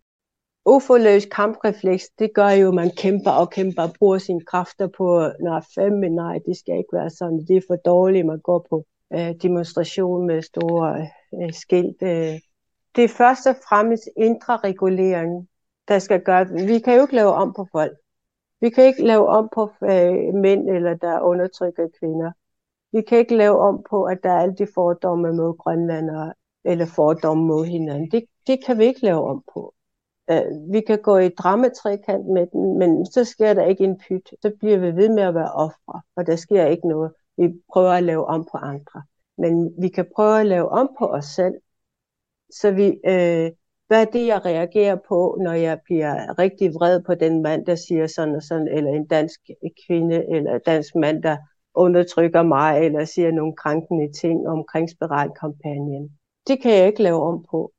Uforløs 0.66 1.26
kamprefleks, 1.26 2.10
det 2.20 2.34
gør 2.34 2.50
jo, 2.50 2.68
at 2.68 2.74
man 2.74 2.92
kæmper 2.98 3.32
og 3.32 3.50
kæmper 3.50 3.82
og 3.82 3.94
bruger 4.00 4.18
sine 4.18 4.46
kræfter 4.46 4.88
på, 4.98 5.32
nej, 5.42 5.62
fem, 5.76 5.94
men 5.94 6.16
nej, 6.16 6.40
det 6.46 6.58
skal 6.58 6.78
ikke 6.78 6.94
være 6.94 7.10
sådan, 7.10 7.46
det 7.48 7.58
er 7.58 7.62
for 7.68 7.76
dårligt, 7.76 8.26
man 8.26 8.40
går 8.40 8.66
på 8.70 8.86
øh, 9.14 9.34
demonstration 9.42 10.28
med 10.28 10.42
store 10.42 11.08
øh, 11.34 11.54
skilt. 11.54 12.02
Øh. 12.02 12.40
Det 12.96 13.04
er 13.04 13.08
først 13.18 13.48
og 13.48 13.56
fremmest 13.70 14.10
indre 14.18 14.58
regulering, 14.58 15.50
der 15.88 16.00
skal 16.00 16.22
gøre 16.22 16.48
Vi 16.50 16.80
kan 16.80 16.96
jo 16.96 17.02
ikke 17.02 17.16
lave 17.16 17.34
om 17.34 17.54
på 17.54 17.68
folk. 17.72 17.98
Vi 18.62 18.70
kan 18.70 18.84
ikke 18.86 19.04
lave 19.04 19.28
om 19.28 19.50
på 19.56 19.72
øh, 19.84 20.34
mænd, 20.34 20.70
eller 20.70 20.94
der 20.94 21.20
undertrykker 21.20 21.88
kvinder. 22.00 22.32
Vi 22.92 23.02
kan 23.02 23.18
ikke 23.18 23.36
lave 23.36 23.60
om 23.60 23.84
på, 23.90 24.04
at 24.04 24.20
der 24.24 24.30
er 24.30 24.42
alle 24.42 24.56
de 24.56 24.68
fordomme 24.74 25.34
mod 25.34 25.58
grønlandere, 25.58 26.34
eller 26.64 26.86
fordomme 26.86 27.44
mod 27.46 27.66
hinanden. 27.66 28.12
Det, 28.12 28.24
det 28.48 28.66
kan 28.66 28.78
vi 28.80 28.86
ikke 28.86 29.04
lave 29.04 29.24
om 29.30 29.44
på. 29.54 29.74
Øh, 30.32 30.72
vi 30.72 30.82
kan 30.82 31.02
gå 31.02 31.18
i 31.18 31.30
dramatrækant 31.30 32.26
med 32.26 32.48
den, 32.48 32.78
men 32.78 33.06
så 33.06 33.24
sker 33.24 33.54
der 33.54 33.66
ikke 33.66 33.84
en 33.84 33.98
pyt. 34.08 34.30
Så 34.42 34.52
bliver 34.60 34.78
vi 34.78 34.96
ved 34.96 35.10
med 35.10 35.24
at 35.24 35.36
være 35.36 35.52
ofre, 35.52 36.02
og 36.16 36.28
der 36.28 36.36
sker 36.36 36.66
ikke 36.66 36.88
noget. 36.88 37.12
Vi 37.38 37.54
prøver 37.74 37.92
at 37.92 38.04
lave 38.04 38.26
om 38.26 38.48
på 38.52 38.58
andre. 38.58 39.04
Men 39.38 39.74
vi 39.82 39.90
kan 39.90 40.06
prøve 40.16 40.40
at 40.40 40.46
lave 40.46 40.70
om 40.70 40.96
på 41.00 41.06
os 41.06 41.26
selv. 41.26 41.56
Så 42.52 42.72
vi, 42.72 43.00
øh, 43.06 43.52
hvad 43.90 44.02
er 44.02 44.06
det, 44.06 44.28
jeg 44.28 44.46
reagerer 44.46 44.98
på, 45.08 45.38
når 45.42 45.54
jeg 45.54 45.80
bliver 45.86 46.40
rigtig 46.40 46.74
vred 46.74 47.04
på 47.04 47.16
den 47.16 47.42
mand, 47.42 47.66
der 47.66 47.76
siger 47.76 48.08
sådan 48.08 48.36
og 48.36 48.44
sådan, 48.44 48.68
eller 48.68 48.92
en 48.92 49.08
dansk 49.08 49.40
kvinde, 49.88 50.16
eller 50.36 50.56
en 50.56 50.62
dansk 50.66 50.96
mand, 50.96 51.24
der 51.24 51.38
undertrykker 51.74 52.44
mig, 52.44 52.86
eller 52.86 53.06
siger 53.06 53.32
nogle 53.32 53.56
krænkende 53.56 54.14
ting 54.14 54.48
omkring 54.48 54.90
spiralkampagnen. 54.90 56.20
det 56.48 56.62
kan 56.62 56.72
jeg 56.72 56.88
ikke 56.88 57.04
lave 57.04 57.24
om 57.24 57.46
på. 57.52 57.72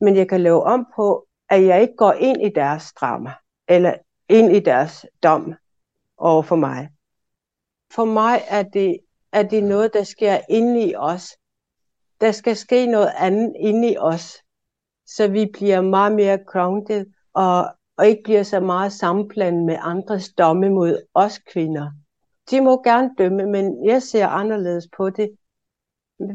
Men 0.00 0.16
jeg 0.16 0.28
kan 0.28 0.40
lave 0.40 0.62
om 0.62 0.86
på, 0.96 1.26
at 1.48 1.64
jeg 1.64 1.82
ikke 1.82 1.96
går 1.96 2.12
ind 2.12 2.42
i 2.42 2.48
deres 2.48 2.92
drama, 2.92 3.32
eller 3.68 3.94
ind 4.28 4.56
i 4.56 4.60
deres 4.60 5.06
dom 5.22 5.54
over 6.18 6.42
for 6.42 6.56
mig. 6.56 6.88
For 7.92 8.04
mig 8.04 8.40
er 8.48 8.62
det, 8.62 8.98
er 9.32 9.42
det 9.42 9.64
noget, 9.64 9.94
der 9.94 10.02
sker 10.02 10.38
inde 10.48 10.82
i 10.82 10.94
os. 10.96 11.36
Der 12.20 12.32
skal 12.32 12.56
ske 12.56 12.86
noget 12.86 13.12
andet 13.16 13.52
inde 13.58 13.92
i 13.92 13.96
os, 13.98 14.42
så 15.08 15.28
vi 15.28 15.46
bliver 15.52 15.80
meget 15.80 16.12
mere 16.12 16.38
grounded, 16.46 17.06
og, 17.34 17.66
og 17.96 18.06
ikke 18.06 18.22
bliver 18.24 18.42
så 18.42 18.60
meget 18.60 18.92
sammenblandet 18.92 19.64
med 19.64 19.76
andres 19.80 20.28
domme 20.28 20.70
mod 20.70 21.02
os 21.14 21.38
kvinder. 21.52 21.90
De 22.50 22.60
må 22.60 22.82
gerne 22.82 23.10
dømme, 23.18 23.46
men 23.46 23.86
jeg 23.86 24.02
ser 24.02 24.26
anderledes 24.26 24.88
på 24.96 25.10
det. 25.10 25.30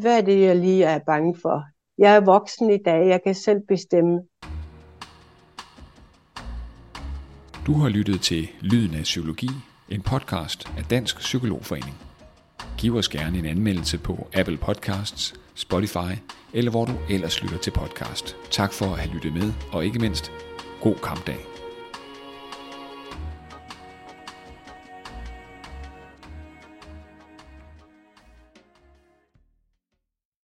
Hvad 0.01 0.17
er 0.17 0.21
det, 0.21 0.41
jeg 0.41 0.55
lige 0.55 0.83
er 0.83 0.99
bange 0.99 1.35
for? 1.41 1.63
Jeg 1.97 2.15
er 2.15 2.19
voksen 2.19 2.69
i 2.69 2.77
dag, 2.85 3.07
jeg 3.07 3.23
kan 3.23 3.35
selv 3.35 3.59
bestemme. 3.67 4.21
Du 7.65 7.73
har 7.73 7.89
lyttet 7.89 8.21
til 8.21 8.47
Lyden 8.61 8.95
af 8.95 9.03
Psykologi, 9.03 9.49
en 9.89 10.01
podcast 10.01 10.67
af 10.77 10.83
Dansk 10.89 11.17
Psykologforening. 11.17 12.02
Giv 12.77 12.95
os 12.95 13.09
gerne 13.09 13.37
en 13.37 13.45
anmeldelse 13.45 13.97
på 13.97 14.27
Apple 14.33 14.57
Podcasts, 14.57 15.33
Spotify 15.55 16.13
eller 16.53 16.71
hvor 16.71 16.85
du 16.85 16.93
ellers 17.09 17.41
lytter 17.41 17.57
til 17.57 17.71
podcast. 17.71 18.35
Tak 18.51 18.73
for 18.73 18.85
at 18.85 18.99
have 18.99 19.13
lyttet 19.13 19.33
med, 19.33 19.53
og 19.71 19.85
ikke 19.85 19.99
mindst, 19.99 20.31
god 20.81 20.95
kampdag. 21.03 21.52